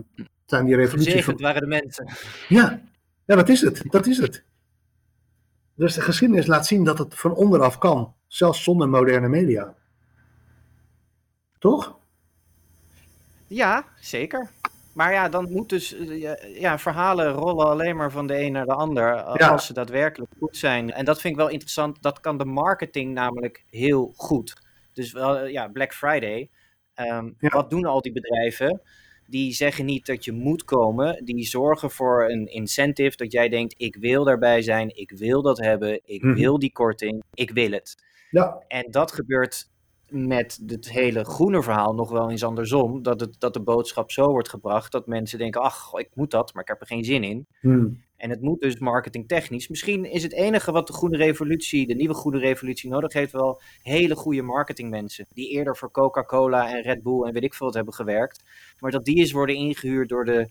zijn 0.46 0.66
die 0.66 0.76
revoluties... 0.76 1.14
Gezegend 1.14 1.40
waren 1.40 1.62
de 1.62 1.68
mensen. 1.68 2.10
Ja, 2.48 2.82
ja, 3.26 3.36
dat 3.36 3.50
is 3.50 3.62
het. 3.62 3.84
Dat 3.92 4.08
is 4.08 4.18
het. 4.18 4.44
Dus 5.82 5.94
de 5.94 6.02
geschiedenis 6.02 6.46
laat 6.46 6.68
zien 6.68 6.84
dat 6.84 6.98
het 6.98 7.16
van 7.16 7.34
onderaf 7.34 7.78
kan. 7.78 8.14
Zelfs 8.28 8.64
zonder 8.64 8.90
moderne 8.90 9.28
media. 9.28 9.76
Toch? 11.60 11.98
Ja, 13.48 13.86
zeker. 14.00 14.50
Maar 14.94 15.14
ja, 15.14 15.30
dan 15.30 15.52
moet 15.52 15.70
dus, 15.70 15.94
eh, 15.94 16.60
ja, 16.60 16.80
verhalen 16.80 17.32
rollen 17.32 17.66
alleen 17.66 17.96
maar 17.96 18.12
van 18.12 18.28
de 18.28 18.40
een 18.40 18.52
naar 18.52 18.66
de 18.66 18.74
ander, 18.74 19.22
als 19.24 19.66
ze 19.66 19.74
daadwerkelijk 19.74 20.32
goed 20.40 20.58
zijn. 20.58 20.92
En 20.92 21.06
dat 21.06 21.22
vind 21.22 21.34
ik 21.34 21.40
wel 21.40 21.50
interessant, 21.50 22.02
dat 22.02 22.20
kan 22.20 22.38
de 22.38 22.46
marketing 22.46 23.14
namelijk 23.14 23.64
heel 23.70 24.14
goed. 24.16 24.62
Dus 24.94 25.12
wel, 25.12 25.38
eh, 25.38 25.52
ja, 25.52 25.68
Black 25.68 25.94
Friday, 25.94 26.50
um, 26.96 27.36
ja. 27.40 27.50
wat 27.50 27.70
doen 27.70 27.86
al 27.86 28.02
die 28.02 28.12
bedrijven? 28.12 28.82
Die 29.32 29.54
zeggen 29.54 29.86
niet 29.86 30.06
dat 30.06 30.26
je 30.26 30.32
moet 30.32 30.64
komen, 30.64 31.26
die 31.26 31.44
zorgen 31.46 31.92
voor 31.92 32.30
een 32.30 32.46
incentive 32.46 33.18
dat 33.18 33.32
jij 33.32 33.50
denkt, 33.50 33.74
ik 33.78 33.96
wil 33.96 34.24
daarbij 34.24 34.62
zijn, 34.62 34.96
ik 34.96 35.12
wil 35.12 35.42
dat 35.42 35.58
hebben, 35.58 36.02
ik 36.06 36.22
mm. 36.22 36.34
wil 36.34 36.60
die 36.60 36.72
korting, 36.72 37.24
ik 37.34 37.52
wil 37.52 37.72
het. 37.72 37.96
Ja. 38.30 38.64
En 38.68 38.92
dat 38.92 39.12
gebeurt 39.12 39.71
met 40.12 40.64
het 40.66 40.90
hele 40.90 41.24
groene 41.24 41.64
verhaal 41.64 41.94
nog 41.94 42.10
wel 42.10 42.32
eens 42.32 42.44
andersom. 42.44 43.04
Dat, 43.04 43.20
het, 43.20 43.36
dat 43.40 43.54
de 43.54 43.62
boodschap 43.62 44.12
zo 44.12 44.26
wordt 44.26 44.50
gebracht 44.50 44.92
dat 44.92 45.08
mensen 45.08 45.38
denken: 45.38 45.62
ach, 45.62 45.94
ik 45.94 46.10
moet 46.14 46.32
dat, 46.32 46.54
maar 46.54 46.62
ik 46.62 46.68
heb 46.70 46.82
er 46.82 46.88
geen 46.88 47.04
zin 47.04 47.24
in. 47.24 47.48
Hmm. 47.60 48.04
En 48.18 48.30
het 48.30 48.42
moet 48.42 48.62
dus 48.62 48.80
marketingtechnisch. 48.80 49.68
Misschien 49.68 50.06
is 50.06 50.24
het 50.24 50.34
enige 50.34 50.72
wat 50.72 50.88
de 50.88 50.94
groene 50.94 51.18
revolutie, 51.18 51.88
de 51.88 51.96
nieuwe 51.96 52.14
groene 52.14 52.40
revolutie 52.40 52.90
nodig 52.90 53.14
heeft, 53.14 53.32
wel 53.32 53.62
hele 53.82 54.16
goede 54.16 54.42
marketingmensen. 54.42 55.26
Die 55.34 55.50
eerder 55.50 55.78
voor 55.78 55.92
Coca-Cola 55.92 56.70
en 56.70 56.82
Red 56.82 57.04
Bull 57.04 57.24
en 57.24 57.34
weet 57.34 57.44
ik 57.44 57.54
veel 57.54 57.66
wat 57.66 57.76
hebben 57.76 57.94
gewerkt. 57.94 58.44
Maar 58.80 58.92
dat 58.92 59.06
die 59.06 59.18
eens 59.18 59.32
worden 59.32 59.56
ingehuurd 59.56 60.10
door 60.10 60.26
de, 60.26 60.50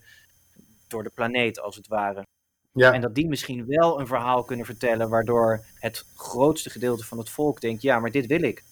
door 0.87 1.03
de 1.03 1.11
planeet, 1.13 1.61
als 1.61 1.75
het 1.75 1.87
ware. 1.87 2.25
Ja. 2.73 2.93
En 2.93 3.01
dat 3.01 3.15
die 3.15 3.27
misschien 3.27 3.65
wel 3.65 3.99
een 3.99 4.07
verhaal 4.07 4.43
kunnen 4.43 4.65
vertellen, 4.65 5.09
waardoor 5.09 5.65
het 5.73 6.05
grootste 6.15 6.69
gedeelte 6.69 7.05
van 7.05 7.17
het 7.17 7.29
volk 7.29 7.61
denkt: 7.61 7.81
ja, 7.81 7.99
maar 7.99 8.11
dit 8.11 8.25
wil 8.25 8.41
ik. 8.41 8.63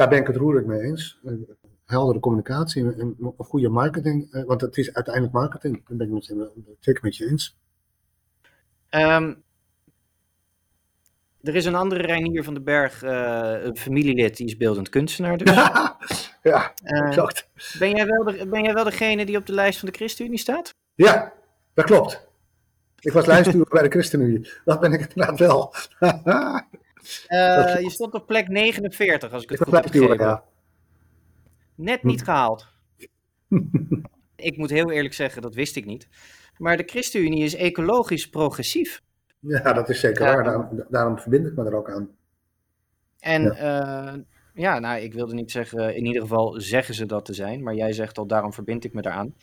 Daar 0.00 0.08
ben 0.08 0.18
ik 0.18 0.26
het 0.26 0.36
roerend 0.36 0.66
mee 0.66 0.80
eens. 0.80 1.20
Heldere 1.84 2.20
communicatie 2.20 2.82
en 2.82 3.16
een 3.20 3.34
goede 3.38 3.68
marketing, 3.68 4.32
eh, 4.32 4.44
want 4.44 4.60
het 4.60 4.76
is 4.76 4.94
uiteindelijk 4.94 5.34
marketing. 5.34 5.88
Daar 5.88 5.96
ben 5.96 6.16
ik 6.16 6.24
het 6.26 6.76
zeker 6.80 7.02
met 7.02 7.16
je 7.16 7.28
eens. 7.28 7.58
Um, 8.90 9.42
er 11.42 11.54
is 11.54 11.64
een 11.64 11.74
andere 11.74 12.02
Reinier 12.02 12.44
van 12.44 12.54
den 12.54 12.64
Berg, 12.64 13.02
uh, 13.02 13.62
een 13.62 13.76
familielid, 13.76 14.36
die 14.36 14.46
is 14.46 14.56
beeldend 14.56 14.88
kunstenaar 14.88 15.36
dus. 15.36 15.50
ja, 16.42 16.72
uh, 16.84 17.06
exact. 17.06 17.48
Ben 17.78 17.90
jij, 17.90 18.06
wel 18.06 18.24
de, 18.24 18.46
ben 18.48 18.62
jij 18.62 18.74
wel 18.74 18.84
degene 18.84 19.26
die 19.26 19.36
op 19.36 19.46
de 19.46 19.54
lijst 19.54 19.78
van 19.78 19.88
de 19.88 19.94
ChristenUnie 19.94 20.38
staat? 20.38 20.74
Ja, 20.94 21.32
dat 21.74 21.84
klopt. 21.84 22.28
Ik 23.00 23.12
was 23.12 23.26
lijstduur 23.26 23.66
bij 23.68 23.82
de 23.82 23.88
ChristenUnie. 23.88 24.50
Dat 24.64 24.80
ben 24.80 24.92
ik 24.92 25.00
inderdaad 25.00 25.38
wel. 25.38 25.74
Uh, 27.28 27.80
je 27.80 27.90
stond 27.90 28.14
op 28.14 28.26
plek 28.26 28.48
49, 28.48 29.32
als 29.32 29.42
ik 29.42 29.48
het 29.48 29.62
goed 29.62 29.92
heb. 29.92 30.18
Ja. 30.18 30.44
Net 31.74 32.02
niet 32.02 32.24
gehaald. 32.24 32.66
ik 34.36 34.56
moet 34.56 34.70
heel 34.70 34.90
eerlijk 34.90 35.14
zeggen, 35.14 35.42
dat 35.42 35.54
wist 35.54 35.76
ik 35.76 35.84
niet. 35.84 36.08
Maar 36.56 36.76
de 36.76 36.82
ChristenUnie 36.86 37.44
is 37.44 37.54
ecologisch 37.54 38.28
progressief. 38.28 39.02
Ja, 39.38 39.72
dat 39.72 39.88
is 39.88 40.00
zeker 40.00 40.24
waar. 40.24 40.44
Daarom, 40.44 40.84
daarom, 40.88 41.18
verbind 41.18 41.46
ik 41.46 41.56
me 41.56 41.64
er 41.64 41.74
ook 41.74 41.90
aan. 41.90 42.08
En 43.18 43.42
ja, 43.42 44.14
uh, 44.14 44.20
Ja, 44.54 44.78
nou, 44.78 45.00
ik 45.00 45.12
wilde 45.12 45.34
niet 45.34 45.50
zeggen, 45.50 45.94
in 45.94 46.04
ieder 46.04 46.22
geval 46.22 46.60
zeggen 46.60 46.94
ze 46.94 47.06
dat 47.06 47.24
te 47.24 47.34
zijn, 47.34 47.62
maar 47.62 47.74
jij 47.74 47.92
zegt 47.92 48.18
al, 48.18 48.26
daarom 48.26 48.52
verbind 48.52 48.84
ik 48.84 48.92
me 48.92 49.02
daaraan. 49.02 49.34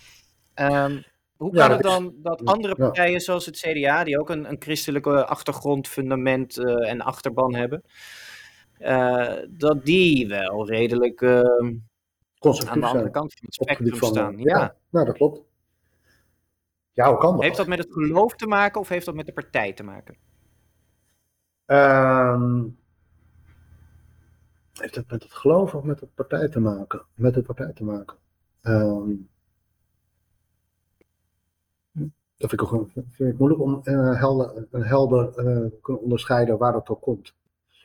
Ehm, 0.53 1.01
hoe 1.37 1.55
Ja, 1.55 1.67
kan 1.67 1.69
dat 1.69 1.77
het 1.77 1.87
dan 1.87 2.13
dat 2.17 2.45
andere 2.45 2.73
ja. 2.77 2.83
partijen 2.85 3.19
zoals 3.21 3.45
het 3.45 3.57
CDA, 3.57 4.03
die 4.03 4.19
ook 4.19 4.29
een, 4.29 4.49
een 4.49 4.55
christelijke 4.59 5.25
achtergrond, 5.25 5.87
fundament 5.87 6.57
eh, 6.57 6.89
en 6.89 7.01
achterban 7.01 7.55
hebben, 7.55 7.83
eh, 8.77 9.33
dat 9.49 9.85
die 9.85 10.27
wel 10.27 10.67
redelijk 10.67 11.21
eh, 11.21 11.39
aan 11.39 12.79
de 12.79 12.85
andere 12.85 13.09
kant 13.09 13.33
van 13.33 13.45
het 13.45 13.53
spectrum 13.53 13.95
van, 13.95 14.09
staan? 14.09 14.37
eh, 14.37 14.43
Ja. 14.43 14.75
nou 14.89 15.05
dat 15.05 15.15
klopt. 15.15 15.41
Ja, 16.91 17.09
hoe 17.09 17.17
kan 17.17 17.33
dat? 17.33 17.43
Heeft 17.43 17.57
dat 17.57 17.67
met 17.67 17.77
het 17.79 17.93
geloof 17.93 18.35
te 18.35 18.47
maken 18.47 18.81
of 18.81 18.89
heeft 18.89 19.05
dat 19.05 19.15
met 19.15 19.25
de 19.25 19.33
partij 19.33 19.73
te 19.73 19.83
maken? 19.83 20.15
Ehm, 21.65 22.63
heeft 24.73 24.95
het 24.95 25.11
met 25.11 25.23
het 25.23 25.33
geloof 25.33 25.73
of 25.75 25.83
met 25.83 25.99
de 25.99 26.07
partij 26.15 26.47
te 26.49 26.59
maken? 26.59 27.05
Met 27.13 27.33
de 27.33 27.41
partij 27.41 27.73
te 27.73 27.83
maken. 27.83 28.17
Ehm, 28.61 29.11
dat 32.37 32.49
vind 32.49 32.61
ik, 32.61 32.73
ook, 32.73 32.89
vind 32.93 33.33
ik 33.33 33.37
moeilijk 33.37 33.61
om 33.61 33.81
eh, 33.83 34.19
helder, 34.19 34.67
een 34.71 34.83
helder 34.83 35.27
eh, 35.27 35.45
te 35.45 35.79
kunnen 35.81 36.01
onderscheiden 36.01 36.57
waar 36.57 36.71
dat 36.71 36.87
door 36.87 36.99
komt. 36.99 37.35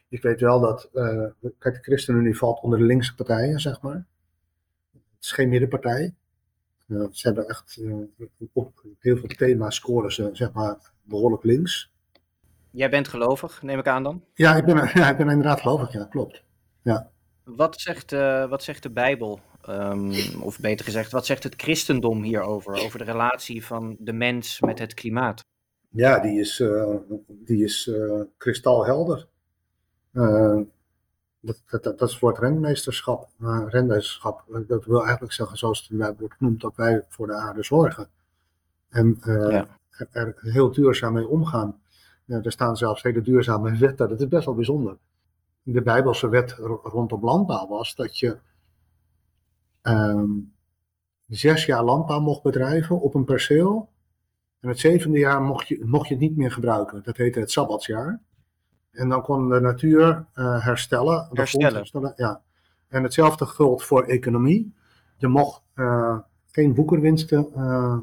Ik 0.09 0.23
weet 0.23 0.41
wel 0.41 0.61
dat, 0.61 0.89
eh, 0.93 1.25
kijk, 1.59 1.75
de 1.75 1.83
ChristenUnie 1.83 2.39
valt 2.39 2.61
onder 2.61 2.79
de 2.79 2.85
linkse 2.85 3.15
partijen, 3.15 3.61
zeg 3.61 3.81
maar. 3.81 4.07
Het 4.93 5.31
is 5.31 5.33
geen 5.33 5.49
middenpartij. 5.49 6.15
Eh, 6.89 7.07
ze 7.11 7.27
hebben 7.27 7.49
echt, 7.49 7.77
eh, 7.77 8.27
op 8.53 8.83
heel 8.99 9.17
veel 9.17 9.29
thema's 9.29 9.75
scoren 9.75 10.13
ze, 10.13 10.31
zeg 10.33 10.53
maar, 10.53 10.77
behoorlijk 11.03 11.43
links. 11.43 11.93
Jij 12.71 12.91
bent 12.91 13.09
gelovig, 13.09 13.63
neem 13.63 13.79
ik 13.79 13.87
aan 13.87 14.03
dan. 14.03 14.25
Ja, 14.35 14.57
ik 14.57 14.65
ben, 14.65 14.77
ja, 14.95 15.11
ik 15.11 15.17
ben 15.17 15.29
inderdaad 15.29 15.61
gelovig, 15.61 15.93
ja, 15.93 16.05
klopt. 16.05 16.43
Wat 17.45 17.81
zegt, 17.81 18.13
eh, 18.13 18.49
wat 18.49 18.63
zegt 18.63 18.83
de 18.83 18.91
Bijbel, 18.91 19.41
ehm, 19.63 20.41
of 20.41 20.61
beter 20.61 20.85
gezegd, 20.85 21.13
wat 21.13 21.27
zegt 21.27 21.43
het 21.43 21.55
christendom 21.57 22.23
hierover? 22.23 22.75
Over 22.85 22.99
de 22.99 23.05
relatie 23.05 23.65
van 23.67 23.97
de 23.99 24.13
mens 24.13 24.61
met 24.61 24.79
het 24.79 24.95
klimaat? 24.95 25.45
Ja, 25.89 26.19
die 26.19 26.41
is, 26.41 26.61
eh, 26.61 26.95
die 27.29 27.65
is 27.65 27.89
eh, 27.89 28.21
kristalhelder. 28.37 29.29
Eh, 30.13 30.61
dat, 31.41 31.63
dat, 31.67 31.83
dat, 31.83 32.09
is 32.09 32.19
voor 32.19 32.29
het 32.31 32.39
renmeesterschap. 32.39 33.29
Maar 33.37 33.69
renmeesterschap, 33.69 34.45
dat 34.67 34.85
wil 34.85 35.03
eigenlijk 35.03 35.33
zeggen, 35.33 35.59
zoals 35.59 35.91
het 35.99 36.19
wordt 36.19 36.35
genoemd, 36.35 36.61
dat 36.61 36.77
wij 36.77 37.05
voor 37.09 37.27
de 37.27 37.35
aarde 37.35 37.63
zorgen. 37.63 38.09
En 38.89 39.19
Ja. 39.25 39.67
er, 39.91 40.09
er 40.11 40.35
heel 40.41 40.73
duurzaam 40.73 41.13
mee 41.13 41.29
omgaan. 41.29 41.81
Er 42.27 42.53
staan 42.53 42.77
zelfs 42.77 43.03
hele 43.03 43.21
duurzame 43.21 43.77
wetten, 43.77 44.09
dat 44.09 44.21
is 44.21 44.29
best 44.29 44.45
wel 44.45 44.55
bijzonder. 44.55 44.97
De 45.63 45.83
Bijbelse 45.83 46.29
wet 46.29 46.53
ro- 46.53 46.81
rondom 46.83 47.25
landbouw 47.25 47.69
was 47.69 47.95
dat 47.95 48.19
je 48.19 48.37
ehm, 49.83 50.31
zes 51.29 51.65
jaar 51.65 51.85
landbouw 51.85 52.21
mocht 52.21 52.43
bedrijven 52.43 53.01
op 53.01 53.15
een 53.15 53.25
perceel. 53.25 53.91
En 54.61 54.69
het 54.69 54.79
zevende 54.79 55.19
jaar 55.19 55.43
mocht 55.43 55.69
je, 55.69 55.85
mocht 55.85 56.09
je 56.09 56.15
het 56.15 56.23
niet 56.23 56.37
meer 56.37 56.53
gebruiken. 56.53 57.03
Dat 57.03 57.17
heette 57.17 57.41
het 57.41 57.51
Sabbatsjaar. 57.51 58.21
En 58.91 59.09
dan 59.09 59.23
kon 59.23 59.49
de 59.49 59.61
natuur 59.61 60.27
eh, 60.33 60.65
herstellen. 60.65 61.29
Herstellen. 61.33 61.75
herstellen. 61.75 62.13
Ja. 62.17 62.43
En 62.89 63.03
hetzelfde 63.03 63.47
geldt 63.47 63.85
voor 63.85 64.03
economie. 64.03 64.75
Je 65.17 65.29
mocht 65.29 65.63
eh, 65.75 66.19
geen 66.51 66.75
boekerwinsten 66.75 67.53
eh, 67.55 67.99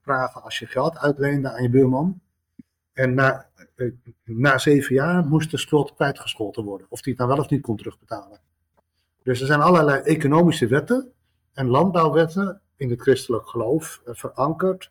vragen 0.00 0.42
als 0.42 0.58
je 0.58 0.66
geld 0.66 0.98
uitleende 0.98 1.52
aan 1.52 1.62
je 1.62 1.70
buurman. 1.70 2.20
En 2.92 3.14
na, 3.14 3.46
na 4.24 4.58
zeven 4.58 4.94
jaar 4.94 5.26
moest 5.26 5.50
de 5.50 5.58
schuld 5.58 5.94
kwijtgescholden 5.94 6.64
worden. 6.64 6.86
Of 6.90 7.00
die 7.00 7.12
het 7.12 7.22
nou 7.22 7.34
wel 7.34 7.44
of 7.44 7.50
niet 7.50 7.62
kon 7.62 7.76
terugbetalen. 7.76 8.40
Dus 9.22 9.40
er 9.40 9.46
zijn 9.46 9.60
allerlei 9.60 10.02
economische 10.02 10.66
wetten 10.66 11.12
en 11.52 11.66
landbouwwetten 11.66 12.60
in 12.76 12.90
het 12.90 13.00
christelijk 13.00 13.48
geloof 13.48 14.00
eh, 14.04 14.14
verankerd. 14.14 14.90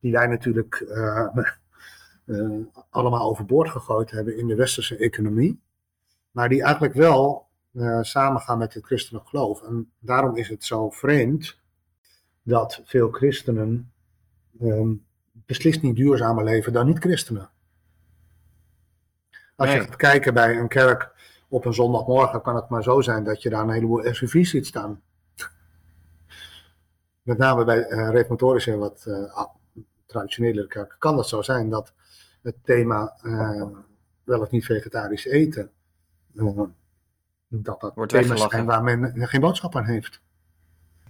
Die 0.00 0.12
wij 0.12 0.26
natuurlijk 0.26 0.74
eh, 0.74 1.26
eh, 2.24 2.50
allemaal 2.90 3.28
overboord 3.28 3.70
gegooid 3.70 4.10
hebben 4.10 4.38
in 4.38 4.46
de 4.46 4.54
westerse 4.54 4.96
economie. 4.96 5.60
Maar 6.30 6.48
die 6.48 6.62
eigenlijk 6.62 6.94
wel 6.94 7.44
samengaan 8.00 8.58
met 8.58 8.74
het 8.74 8.84
christelijk 8.84 9.28
geloof. 9.28 9.62
En 9.62 9.90
daarom 9.98 10.36
is 10.36 10.48
het 10.48 10.64
zo 10.64 10.90
vreemd 10.90 11.58
dat 12.42 12.80
veel 12.84 13.10
christenen 13.10 13.92
ehm, 14.60 14.92
beslist 15.32 15.82
niet 15.82 15.96
duurzamer 15.96 16.44
leven 16.44 16.72
dan 16.72 16.86
niet-christenen. 16.86 17.50
Als 19.56 19.72
je 19.72 19.80
gaat 19.80 19.96
kijken 19.96 20.34
bij 20.34 20.58
een 20.58 20.68
kerk 20.68 21.15
op 21.56 21.64
een 21.64 21.74
zondagmorgen, 21.74 22.42
kan 22.42 22.56
het 22.56 22.68
maar 22.68 22.82
zo 22.82 23.00
zijn 23.00 23.24
dat 23.24 23.42
je 23.42 23.50
daar 23.50 23.62
een 23.62 23.70
heleboel 23.70 24.14
SUV's 24.14 24.50
ziet 24.50 24.66
staan. 24.66 25.02
Met 27.22 27.38
name 27.38 27.64
bij 27.64 27.82
eh 27.82 28.10
reformatorische 28.10 28.72
en 28.72 28.78
wat 28.78 29.06
ah, 29.32 29.54
traditionele 30.06 30.66
kerken 30.66 30.98
kan 30.98 31.16
dat 31.16 31.28
zo 31.28 31.42
zijn 31.42 31.70
dat 31.70 31.92
het 32.42 32.56
thema 32.64 33.16
eh, 33.22 33.66
wel 34.24 34.40
of 34.40 34.50
niet 34.50 34.64
vegetarisch 34.64 35.24
eten, 35.24 35.70
dat 37.48 37.80
dat 37.80 37.92
Wordt 37.94 38.12
thema's 38.12 38.46
zijn 38.50 38.66
waar 38.66 38.82
men 38.82 39.28
geen 39.28 39.40
boodschap 39.40 39.76
aan 39.76 39.84
heeft. 39.84 40.20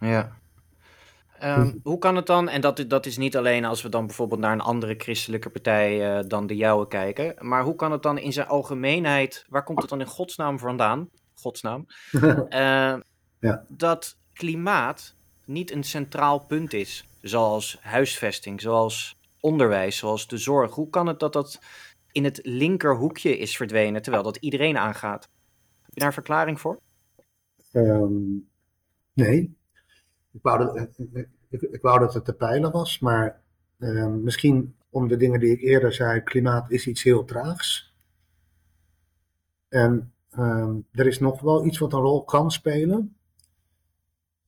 Ja. 0.01 0.39
Ehm, 1.38 1.72
hoe 1.83 1.99
kan 1.99 2.16
het 2.16 2.27
dan, 2.27 2.49
en 2.49 2.61
dat, 2.61 2.85
dat 2.88 3.07
is 3.07 3.16
niet 3.16 3.37
alleen 3.37 3.64
als 3.64 3.83
we 3.83 3.88
dan 3.88 4.07
bijvoorbeeld 4.07 4.40
naar 4.40 4.53
een 4.53 4.61
andere 4.61 4.94
christelijke 4.99 5.51
partij 5.51 6.18
eh, 6.18 6.25
dan 6.29 6.46
de 6.46 6.57
jouwe 6.57 6.88
kijken, 6.88 7.35
maar 7.49 7.62
hoe 7.62 7.75
kan 7.75 7.92
het 7.92 8.03
dan 8.03 8.18
in 8.18 8.33
zijn 8.33 8.46
algemeenheid, 8.46 9.44
waar 9.49 9.64
komt 9.64 9.81
het 9.81 9.90
dan 9.90 10.01
in 10.01 10.07
godsnaam 10.07 10.59
vandaan, 10.59 11.09
godsnaam, 11.35 11.87
eh, 12.49 12.94
Ja. 13.40 13.64
dat 13.68 14.16
klimaat 14.33 15.14
niet 15.44 15.70
een 15.70 15.85
centraal 15.85 16.38
punt 16.38 16.72
is, 16.72 17.05
zoals 17.20 17.79
huisvesting, 17.81 18.61
zoals 18.61 19.16
onderwijs, 19.40 19.96
zoals 19.96 20.29
de 20.29 20.37
zorg. 20.38 20.75
Hoe 20.75 20.90
kan 20.90 21.07
het 21.07 21.20
dat 21.20 21.33
dat 21.33 21.59
in 22.12 22.25
het 22.25 22.40
linkerhoekje 22.42 23.38
is 23.38 23.57
verdwenen, 23.57 24.03
terwijl 24.03 24.22
dat 24.25 24.37
iedereen 24.37 24.79
aangaat? 24.79 25.22
Heb 25.83 25.94
je 25.94 25.99
daar 26.01 26.07
een 26.09 26.12
verklaring 26.14 26.61
voor? 26.61 26.81
Ehm, 27.72 28.12
nee. 29.12 29.57
Ik 30.37 30.42
wou, 30.42 30.59
dat, 30.59 30.88
ik, 31.49 31.62
ik 31.62 31.83
wou 31.83 31.99
dat 31.99 32.14
het 32.14 32.25
te 32.25 32.35
peilen 32.35 32.72
was, 32.72 32.99
maar 32.99 33.40
ehm, 33.79 34.22
misschien 34.22 34.75
om 34.90 35.09
de 35.09 35.16
dingen 35.16 35.40
die 35.40 35.53
ik 35.53 35.61
eerder 35.61 35.92
zei, 35.92 36.20
klimaat 36.20 36.70
is 36.70 36.87
iets 36.87 37.03
heel 37.03 37.25
traags. 37.25 37.94
En 39.68 40.12
ehm, 40.31 40.77
er 40.92 41.07
is 41.07 41.18
nog 41.18 41.40
wel 41.40 41.64
iets 41.64 41.79
wat 41.79 41.92
een 41.92 42.01
rol 42.01 42.25
kan 42.25 42.51
spelen. 42.51 43.16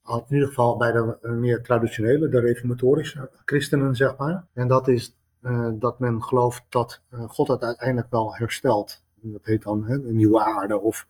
In 0.09 0.24
ieder 0.29 0.48
geval 0.48 0.77
bij 0.77 0.92
de 0.92 1.18
eh, 1.22 1.31
meer 1.31 1.62
traditionele, 1.62 2.29
de 2.29 2.40
reformatorische 2.40 3.31
christenen, 3.44 3.96
zeg 3.96 4.16
maar. 4.16 4.46
En 4.53 4.68
dat 4.68 4.88
is 4.88 5.16
eh, 5.40 5.70
dat 5.74 5.98
men 5.98 6.22
gelooft 6.22 6.64
dat 6.68 7.03
eh, 7.09 7.29
God 7.29 7.48
het 7.48 7.62
uiteindelijk 7.62 8.11
wel 8.11 8.35
herstelt. 8.35 9.03
Dat 9.14 9.44
heet 9.44 9.62
dan 9.62 9.85
hè, 9.85 9.94
een 9.94 10.16
nieuwe 10.16 10.44
aarde 10.44 10.79
of 10.79 11.07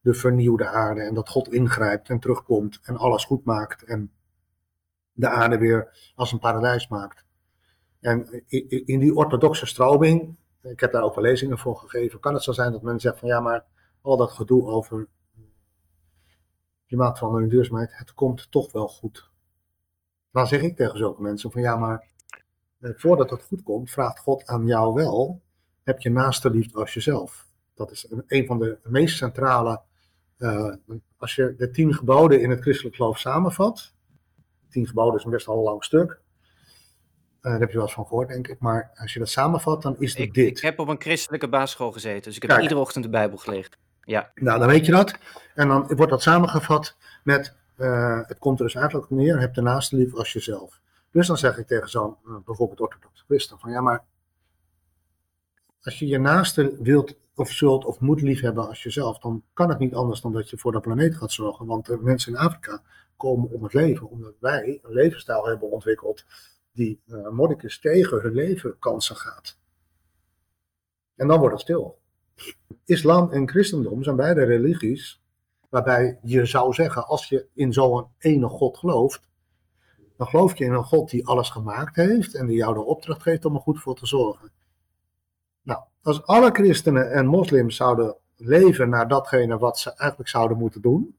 de 0.00 0.14
vernieuwde 0.14 0.66
aarde. 0.66 1.00
En 1.00 1.14
dat 1.14 1.28
God 1.28 1.52
ingrijpt 1.52 2.08
en 2.08 2.18
terugkomt 2.18 2.80
en 2.82 2.96
alles 2.96 3.24
goed 3.24 3.44
maakt. 3.44 3.82
En 3.82 4.10
de 5.12 5.28
aarde 5.28 5.58
weer 5.58 6.12
als 6.14 6.32
een 6.32 6.38
paradijs 6.38 6.88
maakt. 6.88 7.24
En 8.00 8.42
in 8.86 8.98
die 8.98 9.14
orthodoxe 9.14 9.66
stroming, 9.66 10.36
ik 10.62 10.80
heb 10.80 10.92
daar 10.92 11.02
ook 11.02 11.14
wel 11.14 11.24
lezingen 11.24 11.58
voor 11.58 11.76
gegeven, 11.76 12.20
kan 12.20 12.34
het 12.34 12.42
zo 12.42 12.52
zijn 12.52 12.72
dat 12.72 12.82
men 12.82 13.00
zegt 13.00 13.18
van 13.18 13.28
ja, 13.28 13.40
maar 13.40 13.64
al 14.00 14.16
dat 14.16 14.30
gedoe 14.30 14.66
over 14.66 15.08
klimaatverandering 16.86 17.50
en 17.50 17.56
duurzaamheid, 17.56 17.98
het 17.98 18.14
komt 18.14 18.50
toch 18.50 18.72
wel 18.72 18.88
goed. 18.88 19.30
Dan 20.30 20.46
zeg 20.46 20.62
ik 20.62 20.76
tegen 20.76 20.98
zulke 20.98 21.22
mensen 21.22 21.50
van 21.50 21.62
ja, 21.62 21.76
maar 21.76 22.06
eh, 22.80 22.90
voordat 22.96 23.30
het 23.30 23.42
goed 23.42 23.62
komt, 23.62 23.90
vraagt 23.90 24.18
God 24.18 24.46
aan 24.46 24.66
jou 24.66 24.94
wel, 24.94 25.42
heb 25.82 26.00
je 26.00 26.10
naaste 26.10 26.50
liefde 26.50 26.78
als 26.78 26.94
jezelf. 26.94 27.46
Dat 27.74 27.90
is 27.90 28.10
een, 28.10 28.24
een 28.26 28.46
van 28.46 28.58
de 28.58 28.78
meest 28.84 29.16
centrale, 29.16 29.80
eh, 30.36 30.74
als 31.16 31.34
je 31.34 31.54
de 31.56 31.70
tien 31.70 31.94
geboden 31.94 32.40
in 32.40 32.50
het 32.50 32.60
christelijk 32.60 32.96
geloof 32.96 33.18
samenvat, 33.18 33.94
tien 34.72 34.86
geboden 34.86 35.18
is 35.18 35.24
een 35.24 35.30
best 35.30 35.46
wel 35.46 35.56
een 35.56 35.62
lang 35.62 35.84
stuk, 35.84 36.20
Eh, 37.40 37.50
daar 37.50 37.60
heb 37.60 37.68
je 37.68 37.74
wel 37.76 37.84
eens 37.86 37.94
van 37.94 38.06
gehoord, 38.06 38.28
denk 38.28 38.48
ik. 38.48 38.60
Maar 38.60 38.90
als 38.94 39.12
je 39.12 39.18
dat 39.18 39.28
samenvat, 39.28 39.82
dan 39.82 39.96
is 39.98 40.10
het 40.12 40.20
Ik, 40.20 40.34
dit. 40.34 40.48
ik 40.56 40.62
heb 40.64 40.78
op 40.78 40.88
een 40.88 41.00
christelijke 41.00 41.48
basisschool 41.48 41.92
gezeten, 41.92 42.22
dus 42.22 42.34
ik 42.36 42.42
heb 42.42 42.50
Kijk. 42.50 42.62
iedere 42.62 42.80
ochtend 42.80 43.04
de 43.04 43.10
Bijbel 43.10 43.38
gelezen. 43.38 43.72
Ja, 44.04 44.30
Nou, 44.34 44.58
dan 44.58 44.68
weet 44.68 44.86
je 44.86 44.92
dat. 44.92 45.18
En 45.54 45.68
dan 45.68 45.86
wordt 45.86 46.10
dat 46.10 46.22
samengevat 46.22 46.96
met, 47.24 47.56
eh, 47.76 48.20
het 48.26 48.38
komt 48.38 48.58
er 48.58 48.64
dus 48.64 48.74
eigenlijk 48.74 49.10
neer, 49.10 49.40
heb 49.40 49.54
de 49.54 49.60
naaste 49.62 49.96
lief 49.96 50.14
als 50.14 50.32
jezelf. 50.32 50.80
Dus 51.10 51.26
dan 51.26 51.36
zeg 51.38 51.58
ik 51.58 51.66
tegen 51.66 51.88
zo'n 51.88 52.16
eh, 52.26 52.32
bijvoorbeeld 52.44 52.80
orthodoxe 52.80 53.24
christen 53.26 53.58
van 53.58 53.70
ja, 53.70 53.80
maar 53.80 54.04
als 55.82 55.98
je 55.98 56.06
je 56.06 56.18
naaste 56.18 56.76
wilt 56.80 57.14
of 57.34 57.50
zult 57.50 57.84
of 57.84 58.00
moet 58.00 58.20
liefhebben 58.20 58.68
als 58.68 58.82
jezelf, 58.82 59.18
dan 59.18 59.44
kan 59.52 59.68
het 59.68 59.78
niet 59.78 59.94
anders 59.94 60.20
dan 60.20 60.32
dat 60.32 60.50
je 60.50 60.58
voor 60.58 60.72
de 60.72 60.80
planeet 60.80 61.16
gaat 61.16 61.32
zorgen. 61.32 61.66
Want 61.66 61.86
de 61.86 61.98
mensen 62.00 62.32
in 62.32 62.38
Afrika 62.38 62.82
komen 63.16 63.50
om 63.50 63.62
het 63.62 63.72
leven, 63.72 64.08
omdat 64.08 64.34
wij 64.38 64.80
een 64.82 64.92
levensstijl 64.92 65.46
hebben 65.46 65.70
ontwikkeld 65.70 66.24
die 66.72 67.00
uh, 67.06 67.50
tegen 67.80 68.20
hun 68.20 68.32
levenkansen 68.32 69.16
gaat. 69.16 69.58
En 71.14 71.28
dan 71.28 71.38
wordt 71.38 71.52
het 71.52 71.62
stil. 71.62 71.98
Islam 72.84 73.30
en 73.30 73.48
christendom 73.48 74.02
zijn 74.02 74.16
beide 74.16 74.44
religies 74.44 75.22
Waarbij 75.72 76.18
je 76.22 76.46
zou 76.46 76.72
zeggen, 76.72 77.06
als 77.06 77.28
je 77.28 77.46
in 77.54 77.72
zo'n 77.72 78.06
ene 78.18 78.48
God 78.48 78.78
gelooft, 78.78 79.28
dan 80.16 80.26
geloof 80.26 80.58
je 80.58 80.64
in 80.64 80.72
een 80.72 80.84
God 80.84 81.10
die 81.10 81.26
alles 81.26 81.50
gemaakt 81.50 81.96
heeft 81.96 82.34
en 82.34 82.46
die 82.46 82.56
jou 82.56 82.74
de 82.74 82.82
opdracht 82.82 83.22
geeft 83.22 83.44
om 83.44 83.54
er 83.54 83.60
goed 83.60 83.80
voor 83.80 83.94
te 83.94 84.06
zorgen. 84.06 84.50
Als 86.02 86.26
alle 86.26 86.50
christenen 86.50 87.12
en 87.12 87.26
moslims 87.26 87.76
zouden 87.76 88.16
leven 88.36 88.88
naar 88.88 89.08
datgene 89.08 89.58
wat 89.58 89.78
ze 89.78 89.94
eigenlijk 89.96 90.30
zouden 90.30 90.58
moeten 90.58 90.80
doen, 90.80 91.16